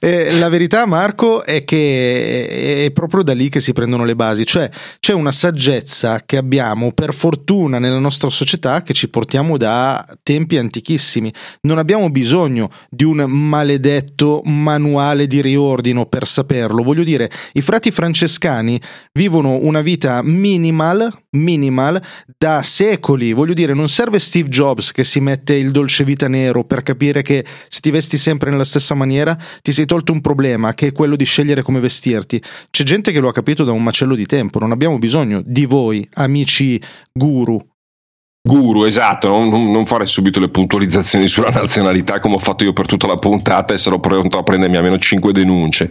Eh, 0.00 0.36
la 0.38 0.48
verità, 0.48 0.86
Marco, 0.86 1.44
è 1.44 1.64
che 1.64 2.84
è 2.84 2.90
proprio 2.92 3.24
da 3.24 3.32
lì 3.34 3.48
che 3.48 3.58
si 3.58 3.72
prendono 3.72 4.04
le 4.04 4.14
basi, 4.14 4.46
cioè 4.46 4.70
c'è 5.00 5.12
una 5.12 5.32
saggezza 5.32 6.22
che 6.24 6.36
abbiamo 6.36 6.92
per 6.92 7.12
fortuna 7.12 7.80
nella 7.80 7.98
nostra 7.98 8.30
società 8.30 8.82
che 8.82 8.92
ci 8.92 9.08
portiamo 9.08 9.56
da 9.56 10.04
tempi 10.22 10.56
antichissimi. 10.56 11.32
Non 11.62 11.78
abbiamo 11.78 12.10
bisogno 12.10 12.70
di 12.88 13.02
un 13.02 13.24
maledetto 13.26 14.42
manuale 14.44 15.26
di 15.26 15.40
riordino 15.40 16.06
per 16.06 16.26
saperlo. 16.26 16.84
Voglio 16.84 17.02
dire, 17.02 17.28
i 17.54 17.60
frati 17.60 17.90
francescani 17.90 18.80
vivono 19.14 19.58
una 19.62 19.80
vita 19.80 20.22
minimal, 20.68 21.10
minimal 21.30 22.00
da 22.36 22.62
secoli. 22.62 23.32
Voglio 23.32 23.54
dire, 23.54 23.74
non 23.74 23.88
serve 23.88 24.18
Steve 24.18 24.48
Jobs 24.48 24.92
che 24.92 25.04
si 25.04 25.20
mette 25.20 25.54
il 25.54 25.70
dolce 25.70 26.04
vita 26.04 26.28
nero 26.28 26.64
per 26.64 26.82
capire 26.82 27.22
che 27.22 27.44
se 27.68 27.80
ti 27.80 27.90
vesti 27.90 28.18
sempre 28.18 28.50
nella 28.50 28.64
stessa 28.64 28.94
maniera 28.94 29.36
ti 29.62 29.72
sei 29.72 29.86
tolto 29.86 30.12
un 30.12 30.20
problema 30.20 30.74
che 30.74 30.88
è 30.88 30.92
quello 30.92 31.16
di 31.16 31.24
scegliere 31.24 31.62
come 31.62 31.80
vestirti. 31.80 32.42
C'è 32.70 32.84
gente 32.84 33.12
che 33.12 33.20
lo 33.20 33.28
ha 33.28 33.32
capito 33.32 33.64
da 33.64 33.72
un 33.72 33.82
macello 33.82 34.14
di 34.14 34.26
tempo. 34.26 34.58
Non 34.58 34.72
abbiamo 34.72 34.98
bisogno 34.98 35.42
di 35.44 35.64
voi, 35.64 36.06
amici 36.14 36.80
guru. 37.12 37.58
Guru, 38.40 38.84
esatto, 38.84 39.28
non, 39.28 39.70
non- 39.70 39.84
fare 39.84 40.06
subito 40.06 40.40
le 40.40 40.48
puntualizzazioni 40.48 41.28
sulla 41.28 41.50
nazionalità 41.50 42.18
come 42.20 42.36
ho 42.36 42.38
fatto 42.38 42.64
io 42.64 42.72
per 42.72 42.86
tutta 42.86 43.06
la 43.06 43.16
puntata 43.16 43.74
e 43.74 43.78
sarò 43.78 43.98
pronto 43.98 44.38
a 44.38 44.42
prendermi 44.42 44.76
almeno 44.76 44.96
5 44.96 45.32
denunce. 45.32 45.90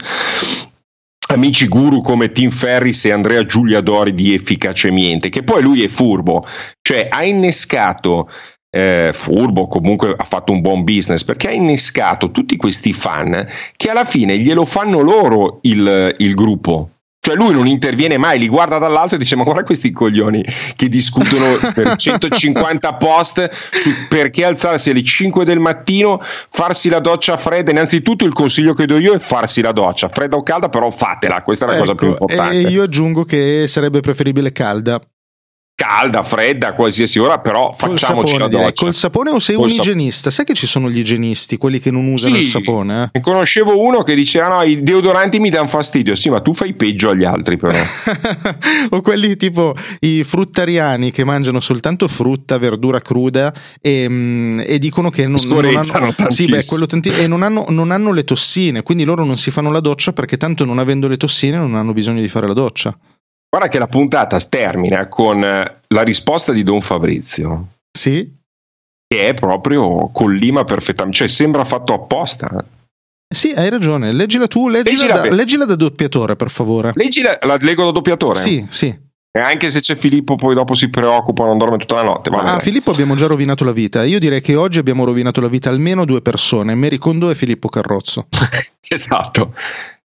Amici 1.30 1.68
guru 1.68 2.02
come 2.02 2.32
Tim 2.32 2.52
Ferris 2.52 3.04
e 3.04 3.12
Andrea 3.12 3.44
Giuliadori 3.44 4.14
di 4.14 4.34
Efficacemente, 4.34 5.28
che 5.28 5.44
poi 5.44 5.62
lui 5.62 5.84
è 5.84 5.90
furbo, 5.90 6.46
cioè 6.82 7.08
ha 7.10 7.26
innescato, 7.26 8.30
eh, 8.70 9.12
furbo 9.14 9.68
comunque 9.68 10.14
ha 10.16 10.24
fatto 10.24 10.54
un 10.54 10.62
buon 10.62 10.86
business, 10.86 11.26
perché 11.26 11.50
ha 11.50 11.52
innescato 11.52 12.32
tutti 12.32 12.56
questi 12.56 12.94
fan 12.94 13.46
che 13.76 13.90
alla 13.90 14.06
fine 14.06 14.38
glielo 14.38 14.64
fanno 14.64 15.02
loro 15.02 15.60
il, 15.64 16.14
il 16.18 16.34
gruppo. 16.34 16.92
Cioè 17.28 17.36
lui 17.36 17.52
non 17.52 17.68
interviene 17.68 18.18
mai, 18.18 18.40
li 18.40 18.48
guarda 18.48 18.78
dall'alto 18.78 19.16
e 19.16 19.18
dice 19.18 19.36
ma 19.36 19.44
guarda 19.44 19.64
questi 19.64 19.92
coglioni 19.92 20.42
che 20.78 20.88
discutono 20.88 21.58
per 21.74 21.96
150 22.00 22.94
post 22.94 23.50
su 23.52 23.90
perché 24.08 24.46
alzarsi 24.46 24.92
alle 24.92 25.04
5 25.04 25.44
del 25.44 25.60
mattino, 25.60 26.22
farsi 26.22 26.88
la 26.88 27.00
doccia 27.00 27.36
fredda. 27.36 27.72
Innanzitutto 27.72 28.24
il 28.24 28.32
consiglio 28.32 28.74
che 28.74 28.86
do 28.86 28.98
io 28.98 29.14
è 29.14 29.20
farsi 29.20 29.60
la 29.60 29.74
doccia, 29.74 30.08
fredda 30.08 30.38
o 30.38 30.44
calda, 30.44 30.70
però 30.70 30.90
fatela, 30.90 31.42
questa 31.42 31.66
è 31.66 31.72
la 31.74 31.78
cosa 31.80 31.96
più 31.96 32.08
Ecco, 32.08 32.24
importante. 32.24 32.56
e 32.56 32.62
io 32.62 32.84
aggiungo 32.84 33.26
che 33.26 33.66
sarebbe 33.68 34.00
preferibile 34.00 34.54
calda. 34.54 34.98
Calda, 35.80 36.24
fredda, 36.24 36.70
a 36.70 36.74
qualsiasi 36.74 37.20
ora, 37.20 37.38
però 37.38 37.72
facciamoci 37.72 38.30
sapone, 38.30 38.40
la 38.40 38.48
direi. 38.48 38.66
doccia. 38.66 38.84
Col 38.84 38.96
sapone 38.96 39.30
o 39.30 39.38
sei 39.38 39.56
Col 39.58 39.66
un 39.66 39.70
sap- 39.70 39.86
igienista? 39.86 40.32
Sai 40.32 40.44
che 40.44 40.56
ci 40.56 40.66
sono 40.66 40.90
gli 40.90 40.98
igienisti, 40.98 41.58
quelli 41.58 41.80
che 41.80 41.92
non 41.92 42.08
usano 42.12 42.34
Sì. 42.34 42.42
il 42.42 42.48
sapone? 42.48 43.04
eh? 43.04 43.10
Ne 43.14 43.22
Conoscevo 43.22 43.80
uno 43.80 44.02
che 44.02 44.16
diceva 44.16 44.48
no, 44.48 44.64
i 44.64 44.82
deodoranti 44.82 45.40
mi 45.40 45.52
danno 45.52 45.68
fastidio, 45.68 46.16
sì 46.16 46.32
ma 46.32 46.40
tu 46.42 46.56
fai 46.56 46.74
peggio 46.74 47.12
agli 47.12 47.26
altri 47.26 47.58
però. 47.58 47.78
o 48.90 49.02
quelli 49.02 49.38
tipo 49.38 49.76
i 50.00 50.24
fruttariani 50.24 51.12
che 51.12 51.24
mangiano 51.24 51.60
soltanto 51.60 52.08
frutta, 52.08 52.58
verdura 52.58 53.00
cruda 53.00 53.54
e, 53.80 54.08
mm, 54.10 54.62
e 54.66 54.80
dicono 54.80 55.12
che 55.12 55.28
non, 55.28 55.40
non 55.48 55.64
hanno, 55.64 56.14
sì, 56.30 56.48
beh, 56.48 56.64
tanti- 56.88 57.10
e 57.10 57.28
non 57.28 57.44
hanno, 57.44 57.66
non 57.70 57.92
hanno 57.92 58.12
le 58.14 58.24
tossine, 58.24 58.82
quindi 58.82 59.04
loro 59.04 59.24
non 59.24 59.38
si 59.38 59.52
fanno 59.52 59.72
la 59.72 59.80
doccia 59.80 60.12
perché 60.12 60.38
tanto 60.38 60.66
non 60.66 60.80
avendo 60.80 61.08
le 61.08 61.18
tossine 61.18 61.58
non 61.58 61.76
hanno 61.76 61.94
bisogno 61.94 62.20
di 62.22 62.28
fare 62.28 62.48
la 62.48 62.54
doccia. 62.54 62.98
Guarda 63.58 63.74
che 63.74 63.80
la 63.80 63.88
puntata 63.88 64.40
termina 64.40 65.08
con 65.08 65.44
eh, 65.44 65.80
la 65.88 66.02
risposta 66.04 66.52
di 66.52 66.62
Don 66.62 66.80
Fabrizio, 66.80 67.70
Sì? 67.98 68.32
che 69.08 69.30
è 69.30 69.34
proprio 69.34 70.10
collima 70.12 70.64
perfettamente, 70.64 71.18
cioè 71.18 71.28
sembra 71.28 71.66
fatto 71.66 71.92
apposta. 71.94 72.64
Sì, 73.34 73.54
hai 73.56 73.70
ragione. 73.70 74.12
Leggila 74.12 74.46
tu, 74.48 74.68
leggila, 74.68 74.92
Leggila 74.92 75.14
da, 75.16 75.22
per- 75.22 75.34
leggila 75.34 75.66
da 75.66 75.76
doppiatore, 75.76 76.36
per 76.36 76.52
favore. 76.52 76.92
Leggi 76.94 77.22
la, 77.24 77.36
leggo 77.60 77.86
da 77.86 77.92
doppiatore. 77.92 78.38
Sì, 78.38 78.64
sì. 78.70 78.96
E 79.32 79.40
anche 79.40 79.72
se 79.72 79.80
c'è 79.80 79.96
Filippo, 79.96 80.36
poi 80.36 80.54
dopo 80.54 80.76
si 80.76 80.90
preoccupa, 80.92 81.44
non 81.46 81.58
dorme 81.58 81.78
tutta 81.78 81.96
la 81.96 82.04
notte. 82.04 82.30
Va 82.30 82.38
Ma 82.38 82.44
a 82.44 82.46
bene. 82.52 82.62
Filippo 82.62 82.92
abbiamo 82.92 83.16
già 83.16 83.26
rovinato 83.26 83.64
la 83.64 83.72
vita. 83.72 84.04
Io 84.04 84.20
direi 84.20 84.40
che 84.42 84.56
oggi 84.56 84.78
abbiamo 84.78 85.04
rovinato 85.04 85.42
la 85.42 85.48
vita 85.48 85.70
almeno 85.72 86.06
due 86.06 86.22
persone, 86.22 86.76
Mary 86.76 86.98
Kondo 87.00 87.32
e 87.32 87.36
Filippo 87.36 87.70
Carrozzo. 87.70 88.28
esatto. 88.88 89.56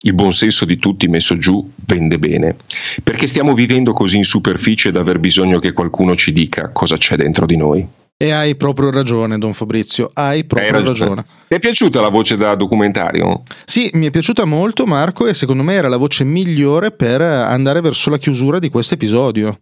Il 0.01 0.13
buon 0.13 0.31
senso 0.31 0.63
di 0.63 0.77
tutti 0.77 1.07
messo 1.07 1.37
giù 1.37 1.71
vende 1.85 2.19
bene. 2.19 2.55
Perché 3.03 3.25
stiamo 3.25 3.55
vivendo 3.55 3.93
così 3.93 4.17
in 4.17 4.25
superficie 4.25 4.91
da 4.91 4.99
aver 4.99 5.19
bisogno 5.19 5.57
che 5.57 5.73
qualcuno 5.73 6.15
ci 6.15 6.31
dica 6.31 6.69
cosa 6.71 6.97
c'è 6.97 7.15
dentro 7.15 7.47
di 7.47 7.57
noi. 7.57 7.87
E 8.19 8.31
hai 8.31 8.55
proprio 8.55 8.89
ragione, 8.89 9.37
Don 9.37 9.53
Fabrizio, 9.53 10.09
hai 10.13 10.43
proprio 10.43 10.75
Hai 10.75 10.83
ragione. 10.83 11.25
Ti 11.47 11.53
è 11.53 11.59
piaciuta 11.59 12.01
la 12.01 12.09
voce 12.09 12.35
da 12.35 12.55
documentario? 12.55 13.43
Sì, 13.63 13.91
mi 13.93 14.07
è 14.07 14.11
piaciuta 14.11 14.43
molto 14.43 14.87
Marco 14.87 15.27
e 15.27 15.35
secondo 15.35 15.61
me 15.61 15.75
era 15.75 15.87
la 15.87 15.97
voce 15.97 16.23
migliore 16.23 16.91
per 16.91 17.21
andare 17.21 17.79
verso 17.79 18.09
la 18.09 18.17
chiusura 18.17 18.57
di 18.57 18.69
questo 18.69 18.95
episodio. 18.95 19.59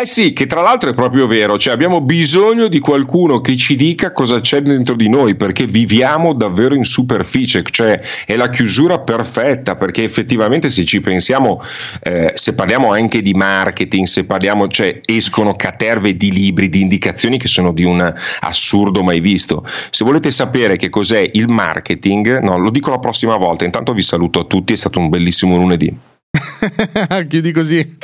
Eh 0.00 0.06
sì, 0.06 0.32
che 0.32 0.46
tra 0.46 0.62
l'altro 0.62 0.88
è 0.88 0.94
proprio 0.94 1.26
vero, 1.26 1.58
cioè 1.58 1.74
abbiamo 1.74 2.00
bisogno 2.00 2.68
di 2.68 2.78
qualcuno 2.78 3.42
che 3.42 3.54
ci 3.58 3.76
dica 3.76 4.12
cosa 4.12 4.40
c'è 4.40 4.62
dentro 4.62 4.94
di 4.94 5.10
noi, 5.10 5.34
perché 5.34 5.66
viviamo 5.66 6.32
davvero 6.32 6.74
in 6.74 6.84
superficie, 6.84 7.62
cioè 7.70 8.00
è 8.24 8.34
la 8.36 8.48
chiusura 8.48 9.00
perfetta, 9.00 9.76
perché 9.76 10.02
effettivamente 10.02 10.70
se 10.70 10.86
ci 10.86 11.02
pensiamo, 11.02 11.60
eh, 12.02 12.32
se 12.34 12.54
parliamo 12.54 12.90
anche 12.90 13.20
di 13.20 13.34
marketing, 13.34 14.06
se 14.06 14.24
parliamo, 14.24 14.68
cioè 14.68 15.02
escono 15.04 15.52
caterve 15.52 16.16
di 16.16 16.32
libri, 16.32 16.70
di 16.70 16.80
indicazioni 16.80 17.36
che 17.36 17.48
sono 17.48 17.70
di 17.70 17.84
un 17.84 18.14
assurdo 18.40 19.02
mai 19.02 19.20
visto. 19.20 19.66
Se 19.90 20.02
volete 20.02 20.30
sapere 20.30 20.76
che 20.76 20.88
cos'è 20.88 21.28
il 21.34 21.48
marketing, 21.48 22.38
no, 22.38 22.56
lo 22.56 22.70
dico 22.70 22.88
la 22.88 23.00
prossima 23.00 23.36
volta, 23.36 23.66
intanto 23.66 23.92
vi 23.92 24.00
saluto 24.00 24.40
a 24.40 24.44
tutti, 24.44 24.72
è 24.72 24.76
stato 24.76 24.98
un 24.98 25.10
bellissimo 25.10 25.58
lunedì. 25.58 25.94
Chiudi 27.28 27.52
così. 27.52 27.98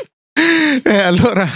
Eh, 0.85 0.99
allora, 0.99 1.49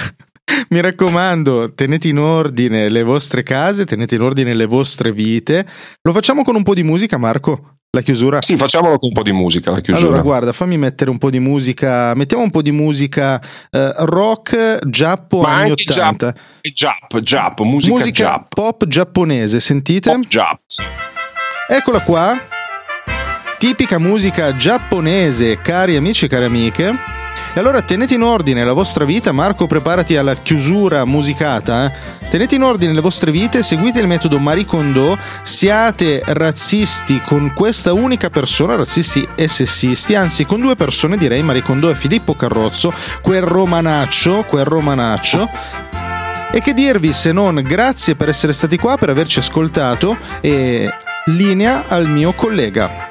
mi 0.68 0.80
raccomando, 0.80 1.72
tenete 1.74 2.08
in 2.08 2.18
ordine 2.18 2.88
le 2.88 3.02
vostre 3.02 3.42
case, 3.42 3.84
tenete 3.84 4.14
in 4.14 4.22
ordine 4.22 4.54
le 4.54 4.66
vostre 4.66 5.12
vite. 5.12 5.66
Lo 6.02 6.12
facciamo 6.12 6.44
con 6.44 6.54
un 6.54 6.62
po' 6.62 6.74
di 6.74 6.82
musica, 6.82 7.16
Marco? 7.18 7.76
La 7.92 8.02
chiusura? 8.02 8.40
Sì, 8.40 8.56
facciamolo 8.56 8.98
con 8.98 9.08
un 9.08 9.14
po' 9.14 9.24
di 9.24 9.32
musica, 9.32 9.72
la 9.72 9.80
chiusura. 9.80 10.06
Allora, 10.06 10.22
guarda, 10.22 10.52
fammi 10.52 10.78
mettere 10.78 11.10
un 11.10 11.18
po' 11.18 11.28
di 11.28 11.40
musica. 11.40 12.14
Mettiamo 12.14 12.44
un 12.44 12.50
po' 12.50 12.62
di 12.62 12.70
musica 12.70 13.40
eh, 13.68 13.92
rock 13.96 14.78
giappo 14.86 15.40
Ma 15.40 15.56
anni 15.56 15.70
anche 15.70 15.90
80. 15.90 16.34
Jap, 16.72 17.18
jap, 17.18 17.60
musica, 17.62 17.92
musica 17.92 18.24
jap. 18.24 18.54
pop 18.54 18.86
giapponese, 18.86 19.58
sentite? 19.58 20.08
Pop 20.08 20.24
jap, 20.28 20.60
sì. 20.66 20.82
Eccola 21.68 22.00
qua. 22.02 22.38
Tipica 23.58 23.98
musica 23.98 24.54
giapponese, 24.54 25.60
cari 25.60 25.96
amici 25.96 26.26
e 26.26 26.28
cari 26.28 26.44
amiche. 26.44 27.09
E 27.52 27.58
allora 27.58 27.82
tenete 27.82 28.14
in 28.14 28.22
ordine 28.22 28.64
la 28.64 28.72
vostra 28.72 29.04
vita, 29.04 29.32
Marco, 29.32 29.66
preparati 29.66 30.16
alla 30.16 30.34
chiusura 30.34 31.04
musicata. 31.04 31.86
eh. 31.86 32.28
Tenete 32.28 32.54
in 32.54 32.62
ordine 32.62 32.92
le 32.92 33.00
vostre 33.00 33.32
vite, 33.32 33.64
seguite 33.64 33.98
il 33.98 34.06
metodo 34.06 34.38
Marie 34.38 34.64
Kondo, 34.64 35.18
siate 35.42 36.22
razzisti 36.24 37.20
con 37.24 37.52
questa 37.52 37.92
unica 37.92 38.30
persona, 38.30 38.76
razzisti 38.76 39.26
e 39.34 39.48
sessisti, 39.48 40.14
anzi 40.14 40.46
con 40.46 40.60
due 40.60 40.76
persone 40.76 41.16
direi, 41.16 41.42
Marie 41.42 41.62
Kondo 41.62 41.90
e 41.90 41.96
Filippo 41.96 42.34
Carrozzo, 42.34 42.92
quel 43.20 43.42
romanaccio, 43.42 44.44
quel 44.44 44.64
romanaccio. 44.64 45.48
E 46.52 46.60
che 46.60 46.72
dirvi 46.72 47.12
se 47.12 47.32
non 47.32 47.60
grazie 47.66 48.14
per 48.14 48.28
essere 48.28 48.52
stati 48.52 48.78
qua, 48.78 48.96
per 48.96 49.10
averci 49.10 49.40
ascoltato 49.40 50.16
e 50.40 50.88
linea 51.26 51.84
al 51.88 52.08
mio 52.08 52.32
collega. 52.32 53.09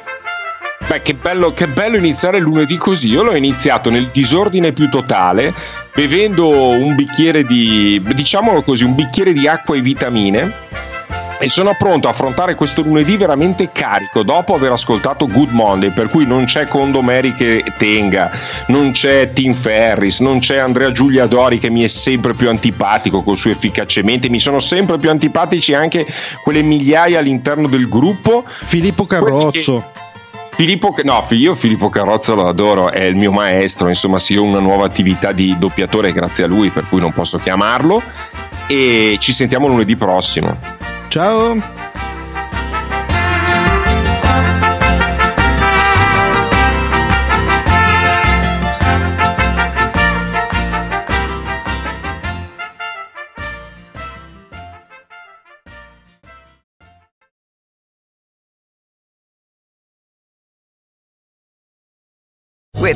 Beh, 0.89 1.03
che 1.03 1.13
bello, 1.13 1.53
che 1.53 1.67
bello 1.67 1.97
iniziare 1.97 2.39
lunedì 2.39 2.75
così. 2.75 3.09
Io 3.09 3.21
l'ho 3.21 3.35
iniziato 3.35 3.91
nel 3.91 4.09
disordine 4.11 4.73
più 4.73 4.89
totale, 4.89 5.53
bevendo 5.93 6.49
un 6.49 6.95
bicchiere 6.95 7.43
di, 7.43 8.01
diciamolo 8.15 8.63
così, 8.63 8.85
un 8.85 8.95
bicchiere 8.95 9.31
di 9.31 9.47
acqua 9.47 9.75
e 9.75 9.81
vitamine. 9.81 10.51
E 11.39 11.47
sono 11.47 11.75
pronto 11.77 12.07
a 12.07 12.09
affrontare 12.09 12.55
questo 12.55 12.81
lunedì 12.81 13.17
veramente 13.17 13.69
carico 13.71 14.23
dopo 14.23 14.55
aver 14.55 14.71
ascoltato 14.71 15.27
Good 15.27 15.51
Monday, 15.51 15.91
per 15.91 16.09
cui 16.09 16.25
non 16.25 16.45
c'è 16.45 16.67
Condomeri 16.67 17.35
che 17.35 17.63
tenga, 17.77 18.31
non 18.67 18.89
c'è 18.89 19.31
Tim 19.31 19.53
Ferris, 19.53 20.19
non 20.21 20.39
c'è 20.39 20.57
Andrea 20.57 20.91
Giulia 20.91 21.27
Dori 21.27 21.59
che 21.59 21.69
mi 21.69 21.83
è 21.83 21.87
sempre 21.87 22.33
più 22.33 22.49
antipatico 22.49 23.21
col 23.21 23.37
suo 23.37 23.51
efficacemente, 23.51 24.27
mi 24.27 24.39
sono 24.39 24.57
sempre 24.57 24.97
più 24.97 25.11
antipatici 25.11 25.75
anche 25.75 26.07
quelle 26.43 26.63
migliaia 26.63 27.19
all'interno 27.19 27.67
del 27.67 27.87
gruppo. 27.87 28.43
Filippo 28.47 29.05
Carrozzo. 29.05 30.07
Filippo, 30.59 30.93
no, 31.05 31.25
io 31.29 31.55
Filippo 31.55 31.87
Carrozza 31.87 32.33
lo 32.33 32.45
adoro, 32.45 32.91
è 32.91 33.03
il 33.03 33.15
mio 33.15 33.31
maestro, 33.31 33.87
insomma, 33.87 34.19
sì, 34.19 34.35
ho 34.35 34.43
una 34.43 34.59
nuova 34.59 34.83
attività 34.83 35.31
di 35.31 35.55
doppiatore 35.57 36.11
grazie 36.11 36.43
a 36.43 36.47
lui, 36.47 36.69
per 36.69 36.85
cui 36.89 36.99
non 36.99 37.13
posso 37.13 37.37
chiamarlo. 37.37 38.03
E 38.67 39.15
ci 39.21 39.31
sentiamo 39.31 39.69
lunedì 39.69 39.95
prossimo. 39.95 40.57
Ciao. 41.07 41.78